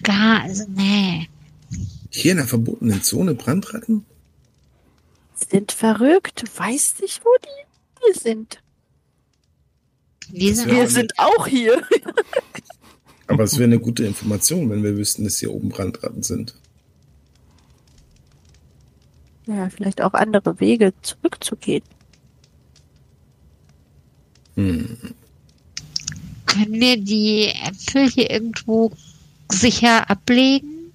[0.02, 1.28] Gar, also nee.
[2.10, 4.04] Hier in der verbotenen Zone Brandratten?
[5.50, 6.42] sind verrückt.
[6.42, 8.62] Du weißt nicht, wo die hier sind.
[10.30, 11.82] Wir sind Wir sind auch hier.
[13.26, 16.54] Aber es wäre eine gute Information, wenn wir wüssten, dass hier oben Brandratten sind.
[19.47, 21.82] Ja, vielleicht auch andere Wege zurückzugehen.
[24.57, 24.97] Hm.
[26.47, 28.92] können wir die Äpfel hier irgendwo
[29.51, 30.92] sicher ablegen?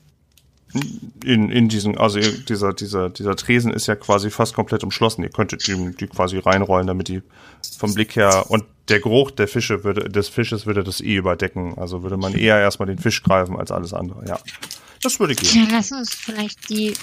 [1.26, 5.24] In, in diesen, also dieser, dieser, dieser Tresen ist ja quasi fast komplett umschlossen.
[5.24, 7.22] Ihr könntet die, die quasi reinrollen, damit die
[7.78, 11.74] vom Blick her und der Geruch der Fische würde, des Fisches würde das eh überdecken.
[11.78, 14.40] Also würde man eher erstmal den Fisch greifen als alles andere, ja.
[15.02, 15.68] Das würde gehen.
[15.68, 16.94] Ja, lass uns vielleicht die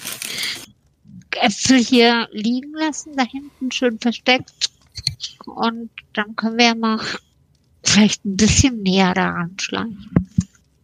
[1.37, 4.71] Äpfel hier liegen lassen, da hinten schön versteckt.
[5.45, 7.01] Und dann können wir ja mal
[7.83, 10.11] vielleicht ein bisschen näher daran schleichen.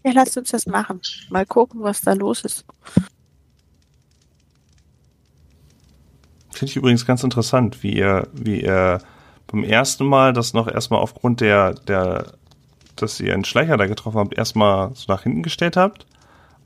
[0.05, 1.01] Ja, lasst uns das machen.
[1.31, 2.65] Mal gucken, was da los ist.
[6.51, 9.01] Finde ich übrigens ganz interessant, wie ihr, wie ihr
[9.47, 12.35] beim ersten Mal das noch erstmal aufgrund der, der,
[12.97, 16.07] dass ihr einen Schleicher da getroffen habt, erstmal so nach hinten gestellt habt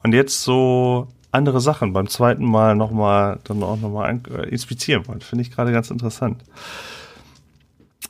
[0.03, 5.25] und jetzt so andere Sachen beim zweiten Mal nochmal, dann auch nochmal äh, inspizieren wollt.
[5.25, 6.43] Finde ich gerade ganz interessant.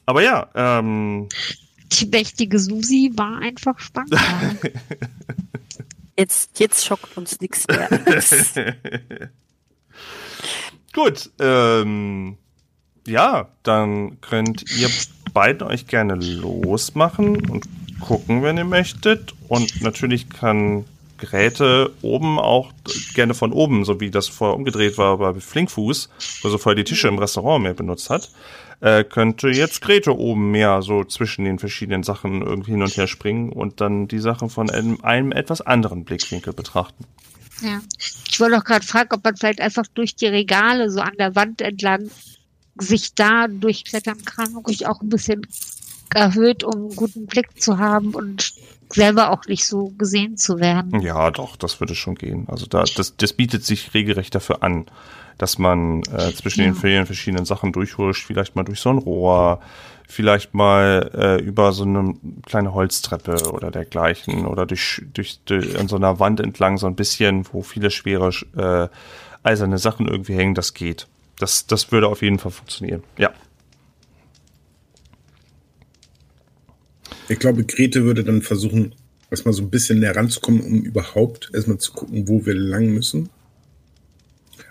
[0.05, 1.29] Aber ja, ähm,
[1.93, 4.15] Die mächtige Susi war einfach spannend.
[6.19, 7.91] Jetzt, jetzt schockt uns nichts mehr.
[10.95, 12.39] Gut, ähm,
[13.07, 14.89] ja, dann könnt ihr
[15.35, 17.67] beiden euch gerne losmachen und
[18.01, 19.35] gucken, wenn ihr möchtet.
[19.49, 20.87] Und natürlich kann
[21.19, 22.73] Geräte oben auch
[23.15, 26.09] gerne von oben, so wie das vorher umgedreht war bei Flinkfuß,
[26.43, 28.31] wo sie vorher die Tische im Restaurant mehr benutzt hat,
[28.81, 33.07] äh, könnte jetzt Grete oben mehr so zwischen den verschiedenen Sachen irgendwie hin und her
[33.07, 37.05] springen und dann die Sachen von einem, einem etwas anderen Blickwinkel betrachten.
[37.63, 37.81] ja.
[38.29, 41.35] Ich wollte auch gerade fragen, ob man vielleicht einfach durch die Regale so an der
[41.35, 42.11] Wand entlang
[42.79, 45.47] sich da durchklettern kann und ich auch ein bisschen
[46.15, 48.53] erhöht, um einen guten Blick zu haben und
[48.91, 51.01] selber auch nicht so gesehen zu werden.
[51.01, 52.47] Ja, doch, das würde schon gehen.
[52.49, 54.87] Also da, das, das bietet sich regelrecht dafür an,
[55.39, 56.67] dass man äh, zwischen Ja.
[56.67, 59.61] den vielen verschiedenen Sachen durchhuscht, vielleicht mal durch so ein Rohr,
[60.09, 62.15] vielleicht mal äh, über so eine
[62.47, 66.95] kleine Holztreppe oder dergleichen oder durch, durch, durch an so einer Wand entlang so ein
[66.95, 68.89] bisschen, wo viele schwere äh,
[69.43, 71.09] eiserne Sachen irgendwie hängen, das geht.
[71.39, 73.03] Das, das würde auf jeden Fall funktionieren.
[73.19, 73.31] Ja.
[77.29, 78.95] Ich glaube, Grete würde dann versuchen,
[79.31, 83.29] erstmal so ein bisschen näher ranzukommen, um überhaupt erstmal zu gucken, wo wir lang müssen.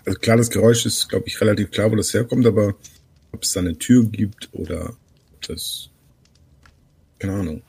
[0.05, 2.75] Also klar, das Geräusch ist, glaube ich, relativ klar, wo das herkommt, aber
[3.31, 4.89] ob es da eine Tür gibt oder
[5.33, 5.89] ob das.
[7.19, 7.61] Keine Ahnung.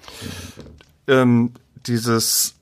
[1.07, 1.53] ähm,
[1.87, 2.55] dieses,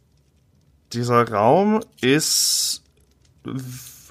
[0.92, 2.82] dieser Raum ist,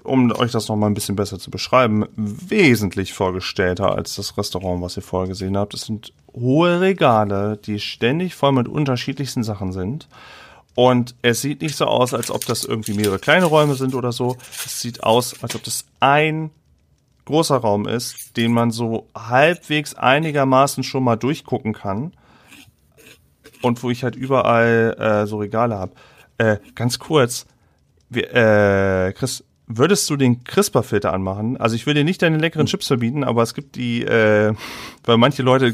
[0.04, 4.82] um euch das noch mal ein bisschen besser zu beschreiben, wesentlich vorgestellter als das Restaurant,
[4.82, 5.74] was ihr vorher gesehen habt.
[5.74, 10.08] Es sind hohe Regale, die ständig voll mit unterschiedlichsten Sachen sind.
[10.76, 14.12] Und es sieht nicht so aus, als ob das irgendwie mehrere kleine Räume sind oder
[14.12, 14.38] so.
[14.66, 16.50] Es sieht aus, als ob das ein
[17.26, 22.14] großer Raum ist, den man so halbwegs einigermaßen schon mal durchgucken kann
[23.62, 25.94] und wo ich halt überall äh, so Regale habe.
[26.38, 27.46] Äh, ganz kurz,
[28.10, 29.44] wir, äh, Chris,
[29.78, 31.58] würdest du den CRISPR-Filter anmachen?
[31.58, 34.54] Also ich will dir nicht deine leckeren Chips verbieten, aber es gibt die, äh,
[35.04, 35.74] weil manche Leute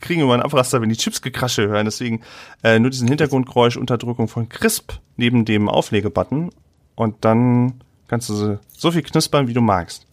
[0.00, 1.84] kriegen immer einen Abraster, wenn die Chips gekrasche hören.
[1.84, 2.22] Deswegen
[2.62, 6.50] äh, nur diesen Hintergrundgeräuschunterdrückung von CRISP neben dem Auflegebutton
[6.94, 10.06] und dann kannst du so, so viel knispern, wie du magst.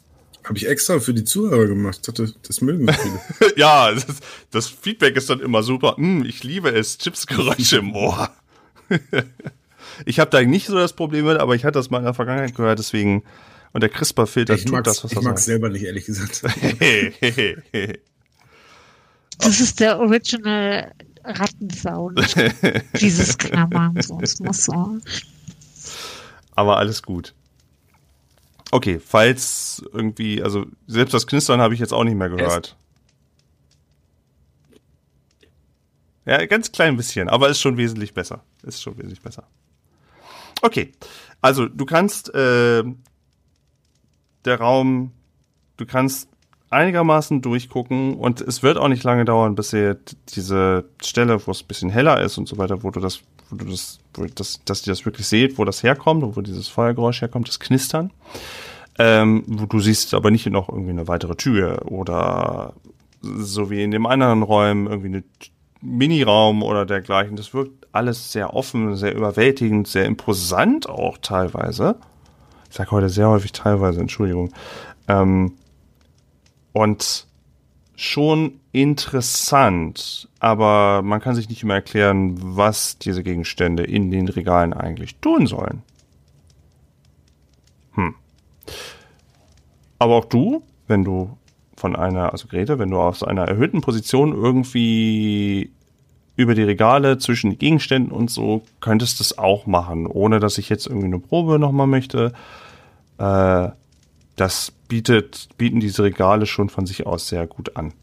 [0.44, 2.08] Habe ich extra für die Zuhörer gemacht.
[2.08, 3.54] Dachte, das mögen viele.
[3.58, 4.06] ja, das,
[4.52, 5.98] das Feedback ist dann immer super.
[5.98, 8.32] Hm, ich liebe es, Chipsgeräusche im Ohr.
[10.06, 12.14] ich habe da nicht so das Problem mit, aber ich hatte das mal in der
[12.14, 13.24] Vergangenheit gehört, deswegen.
[13.72, 15.54] Und der CRISPR-Filter Ich tut das, was ich er mag's soll.
[15.54, 16.42] selber nicht, ehrlich gesagt.
[19.42, 20.92] Das ist der Original
[21.24, 22.20] Rattensound.
[23.00, 24.98] Dieses Knabbern, so, es muss so.
[26.56, 27.34] aber alles gut.
[28.72, 32.76] Okay, falls irgendwie, also selbst das Knistern habe ich jetzt auch nicht mehr gehört.
[36.26, 38.44] Ja, ganz klein bisschen, aber ist schon wesentlich besser.
[38.64, 39.48] Ist schon wesentlich besser.
[40.62, 40.92] Okay,
[41.42, 42.84] also du kannst äh,
[44.46, 45.12] der Raum,
[45.78, 46.30] du kannst
[46.70, 49.98] einigermaßen durchgucken und es wird auch nicht lange dauern, bis ihr
[50.36, 53.56] diese Stelle, wo es ein bisschen heller ist und so weiter, wo du das, wo
[53.56, 56.68] du das, wo das, dass ihr das wirklich seht, wo das herkommt und wo dieses
[56.68, 58.12] Feuergeräusch herkommt, das Knistern.
[59.02, 62.74] Ähm, wo du siehst aber nicht noch irgendwie eine weitere Tür oder
[63.22, 65.24] so wie in dem anderen Räumen irgendwie eine
[65.82, 67.36] Miniraum oder dergleichen.
[67.36, 71.96] Das wirkt alles sehr offen, sehr überwältigend, sehr imposant auch teilweise.
[72.70, 74.52] Ich sage heute sehr häufig teilweise, Entschuldigung.
[75.08, 75.54] Ähm,
[76.74, 77.28] und
[77.96, 84.74] schon interessant, aber man kann sich nicht immer erklären, was diese Gegenstände in den Regalen
[84.74, 85.82] eigentlich tun sollen.
[87.94, 88.16] Hm.
[89.98, 91.38] Aber auch du, wenn du
[91.80, 95.72] von einer, also Grete, wenn du aus einer erhöhten Position irgendwie
[96.36, 100.70] über die Regale zwischen den Gegenständen und so, könntest es auch machen, ohne dass ich
[100.70, 102.34] jetzt irgendwie eine Probe nochmal möchte.
[103.18, 103.70] Äh,
[104.36, 107.94] das bietet, bieten diese Regale schon von sich aus sehr gut an.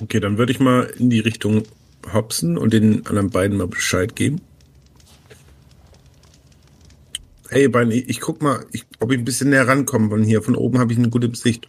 [0.00, 1.64] Okay, dann würde ich mal in die Richtung
[2.12, 4.40] hopsen und den anderen beiden mal Bescheid geben.
[7.50, 10.42] Hey, Bein, ich, ich guck mal, ich, ob ich ein bisschen näher rankomme von hier.
[10.42, 11.68] Von oben habe ich eine gute Sicht.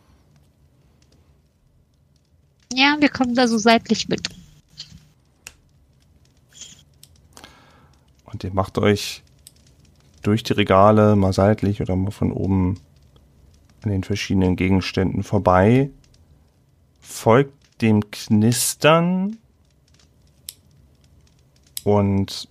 [2.73, 4.27] Ja, wir kommen da so seitlich mit.
[8.25, 9.23] Und ihr macht euch
[10.21, 12.79] durch die Regale mal seitlich oder mal von oben
[13.81, 15.89] an den verschiedenen Gegenständen vorbei,
[16.99, 19.37] folgt dem Knistern
[21.85, 22.49] und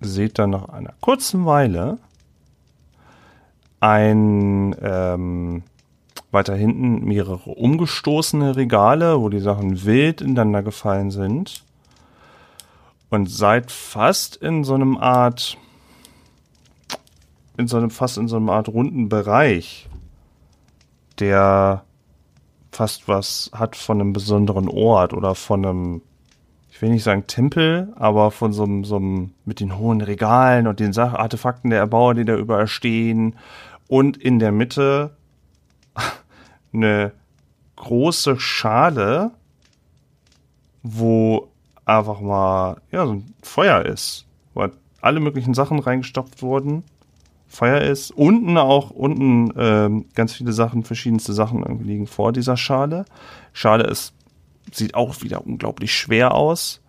[0.00, 1.98] seht dann nach einer kurzen Weile
[3.84, 5.62] ein ähm,
[6.30, 11.64] weiter hinten mehrere umgestoßene Regale, wo die Sachen wild ineinander gefallen sind.
[13.10, 15.58] Und seid fast in so einem Art
[17.58, 19.88] in so einem fast in so einem Art runden Bereich,
[21.20, 21.84] der
[22.72, 26.02] fast was hat von einem besonderen Ort oder von einem
[26.70, 30.66] ich will nicht sagen Tempel, aber von so einem, so einem mit den hohen Regalen
[30.66, 33.36] und den Sach Artefakten der Erbauer, die da überall stehen
[33.88, 35.16] und in der Mitte
[36.72, 37.12] eine
[37.76, 39.32] große Schale,
[40.82, 41.48] wo
[41.84, 46.82] einfach mal ja so ein Feuer ist, wo halt alle möglichen Sachen reingestopft wurden,
[47.46, 48.10] Feuer ist.
[48.10, 53.04] Unten auch, unten ähm, ganz viele Sachen, verschiedenste Sachen irgendwie liegen vor dieser Schale.
[53.52, 54.14] Schale ist,
[54.72, 56.80] sieht auch wieder unglaublich schwer aus.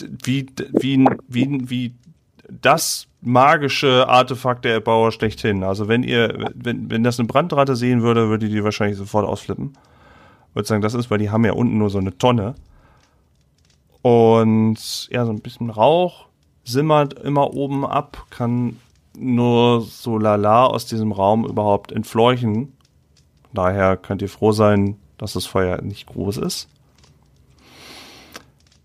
[0.00, 0.46] Wie,
[0.80, 1.94] wie, wie, wie
[2.50, 5.62] das magische Artefakt der Erbauer schlechthin.
[5.62, 9.74] Also wenn ihr, wenn, wenn das eine Brandratte sehen würde, würde die wahrscheinlich sofort ausflippen.
[10.54, 12.54] Würde sagen, das ist, weil die haben ja unten nur so eine Tonne.
[14.02, 16.26] Und ja, so ein bisschen Rauch
[16.64, 18.78] simmert immer oben ab, kann
[19.16, 22.72] nur so lala aus diesem Raum überhaupt entfleuchen.
[23.52, 26.68] Daher könnt ihr froh sein, dass das Feuer nicht groß ist.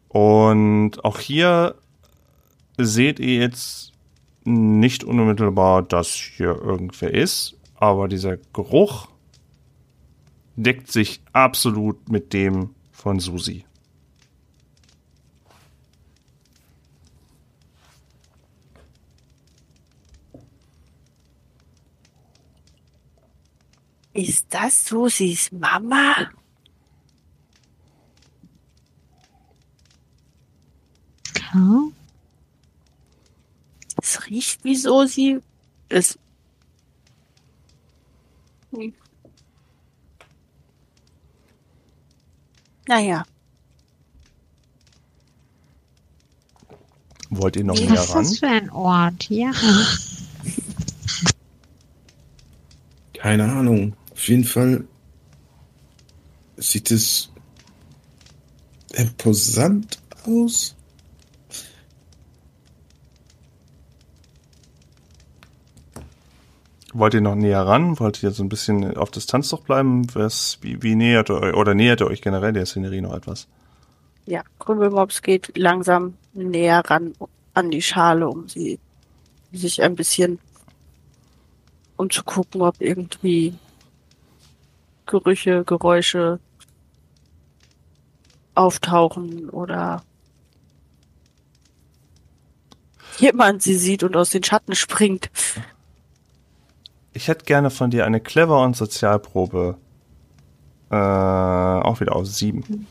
[0.10, 1.76] Und auch hier
[2.78, 3.92] seht ihr jetzt
[4.44, 9.08] nicht unmittelbar, dass hier irgendwer ist, aber dieser Geruch
[10.56, 13.66] deckt sich absolut mit dem von Susi.
[24.14, 26.30] Ist das Susis Mama?
[31.54, 31.92] Ja.
[34.06, 35.40] Es riecht wie Susi.
[35.90, 36.20] Es.
[38.72, 38.94] Hm.
[42.88, 43.26] Naja,
[47.32, 48.24] Wollt ihr noch näher Was ist ran?
[48.24, 49.28] das für ein Ort?
[49.30, 49.52] Ja.
[53.14, 53.96] Keine Ahnung.
[54.12, 54.88] Auf jeden Fall
[56.58, 57.32] sieht es
[58.94, 60.75] imposant aus.
[66.98, 68.00] Wollt ihr noch näher ran?
[68.00, 70.08] Wollt ihr so ein bisschen auf Distanz doch bleiben?
[70.16, 73.48] Was, wie, wie nähert ihr euch, oder nähert ihr euch generell der Szenerie noch etwas?
[74.26, 77.14] ja, Krümelmops geht langsam näher ran
[77.54, 78.80] an die Schale, um sie
[79.52, 80.40] sich ein bisschen
[81.98, 83.54] um zu gucken, ob irgendwie
[85.06, 86.40] Gerüche, Geräusche
[88.56, 90.04] auftauchen oder
[93.18, 95.30] jemand sie sieht und aus den Schatten springt.
[97.16, 99.78] Ich hätte gerne von dir eine Clever- und Sozialprobe.
[100.92, 102.86] Äh, auch wieder aus sieben.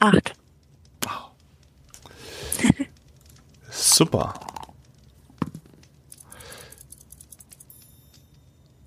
[0.00, 0.34] Acht.
[3.70, 4.34] Super.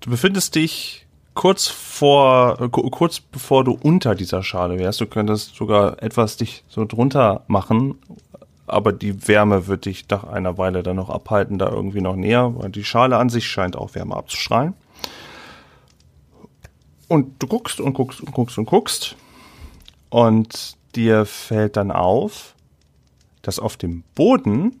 [0.00, 5.00] Du befindest dich kurz vor, äh, ku- kurz bevor du unter dieser Schale wärst.
[5.00, 7.98] Du könntest sogar etwas dich so drunter machen,
[8.66, 12.52] aber die Wärme wird dich nach einer Weile dann noch abhalten, da irgendwie noch näher,
[12.56, 14.74] weil die Schale an sich scheint auch Wärme abzustrahlen.
[17.08, 19.16] Und du guckst und guckst und guckst und guckst
[20.10, 22.54] und dir fällt dann auf,
[23.42, 24.80] dass auf dem Boden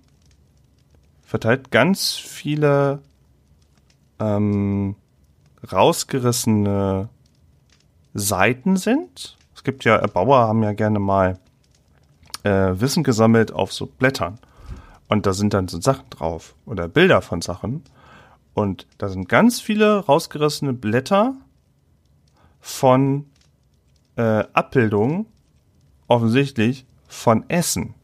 [1.24, 3.00] verteilt ganz viele
[4.18, 4.96] ähm,
[5.70, 7.08] rausgerissene
[8.14, 9.36] Seiten sind.
[9.54, 11.38] Es gibt ja, Erbauer haben ja gerne mal
[12.46, 14.38] äh, Wissen gesammelt auf so Blättern.
[15.08, 17.82] Und da sind dann so Sachen drauf oder Bilder von Sachen.
[18.54, 21.34] Und da sind ganz viele rausgerissene Blätter
[22.60, 23.26] von
[24.16, 25.26] äh, Abbildungen,
[26.06, 27.94] offensichtlich von Essen.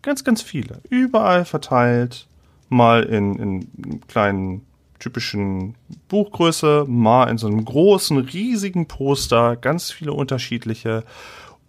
[0.00, 0.80] Ganz, ganz viele.
[0.88, 2.28] Überall verteilt.
[2.68, 4.64] Mal in, in kleinen
[4.98, 5.74] typischen
[6.08, 9.56] Buchgröße, mal in so einem großen, riesigen Poster.
[9.56, 11.04] Ganz viele unterschiedliche.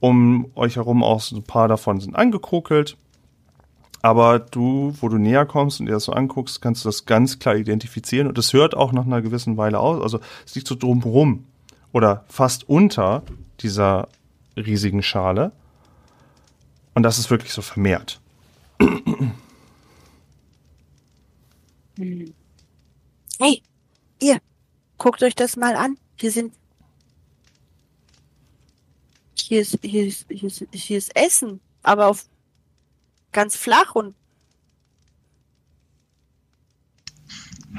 [0.03, 2.97] Um euch herum auch so ein paar davon sind angekokelt.
[4.01, 7.39] Aber du, wo du näher kommst und dir das so anguckst, kannst du das ganz
[7.39, 8.27] klar identifizieren.
[8.27, 10.03] Und es hört auch nach einer gewissen Weile aus.
[10.03, 11.45] Also es liegt so drumherum
[11.93, 13.23] oder fast unter
[13.61, 14.09] dieser
[14.57, 15.53] riesigen Schale.
[16.95, 18.19] Und das ist wirklich so vermehrt.
[23.39, 23.63] Hey,
[24.21, 24.39] ihr,
[24.97, 25.97] guckt euch das mal an.
[26.19, 26.51] Hier sind.
[29.53, 32.25] Hier ist, hier ist, hier ist, hier ist Essen, aber auf
[33.31, 34.15] ganz flach und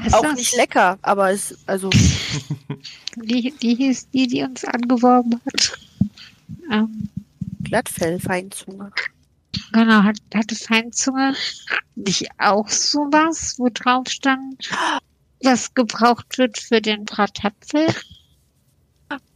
[0.07, 1.91] Ist auch nicht lecker, aber es, also,
[3.17, 5.79] Die, die hieß die, die uns angeworben hat.
[6.71, 7.09] Ähm,
[7.65, 8.93] Glattfell, Feinzunge.
[9.73, 11.35] genau, hat, hatte Feinzunge
[11.97, 14.71] nicht auch sowas, wo drauf stand,
[15.43, 17.89] was gebraucht wird für den Bratapfel?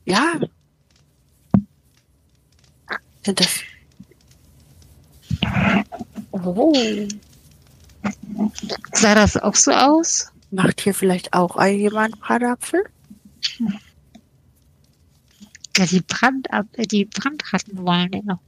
[0.05, 0.39] Ja.
[3.25, 3.61] Sind das.
[6.33, 7.09] Oh.
[8.93, 10.31] Sah das auch so aus?
[10.51, 12.85] Macht hier vielleicht auch jemand Bratapfel?
[15.77, 18.41] Ja, die Brand, äh, die Brandratten wollen den noch.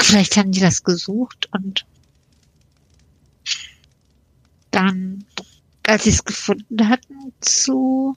[0.00, 1.86] Vielleicht haben die das gesucht und
[4.70, 5.24] dann,
[5.86, 8.16] als sie es gefunden hatten, zu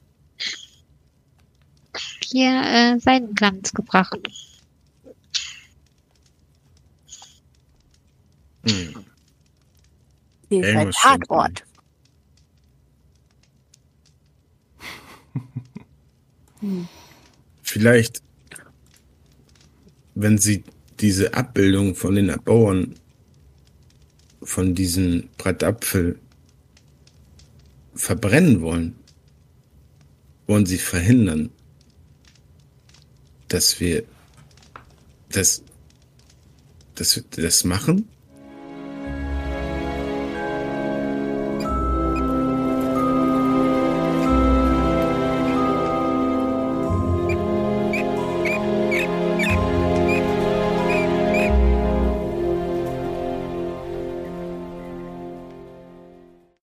[2.24, 4.18] hier äh, Seidenglanz gebracht.
[8.70, 9.05] Hm.
[10.49, 11.63] Hier ist ein Tatort.
[16.59, 16.88] Hm.
[17.61, 18.22] Vielleicht,
[20.15, 20.63] wenn Sie
[20.99, 22.95] diese Abbildung von den Erbauern
[24.41, 26.20] von diesem Bratapfel
[27.93, 28.95] verbrennen wollen,
[30.47, 31.51] wollen Sie verhindern,
[33.47, 34.03] dass wir
[35.30, 35.63] das,
[36.95, 38.09] dass wir das machen?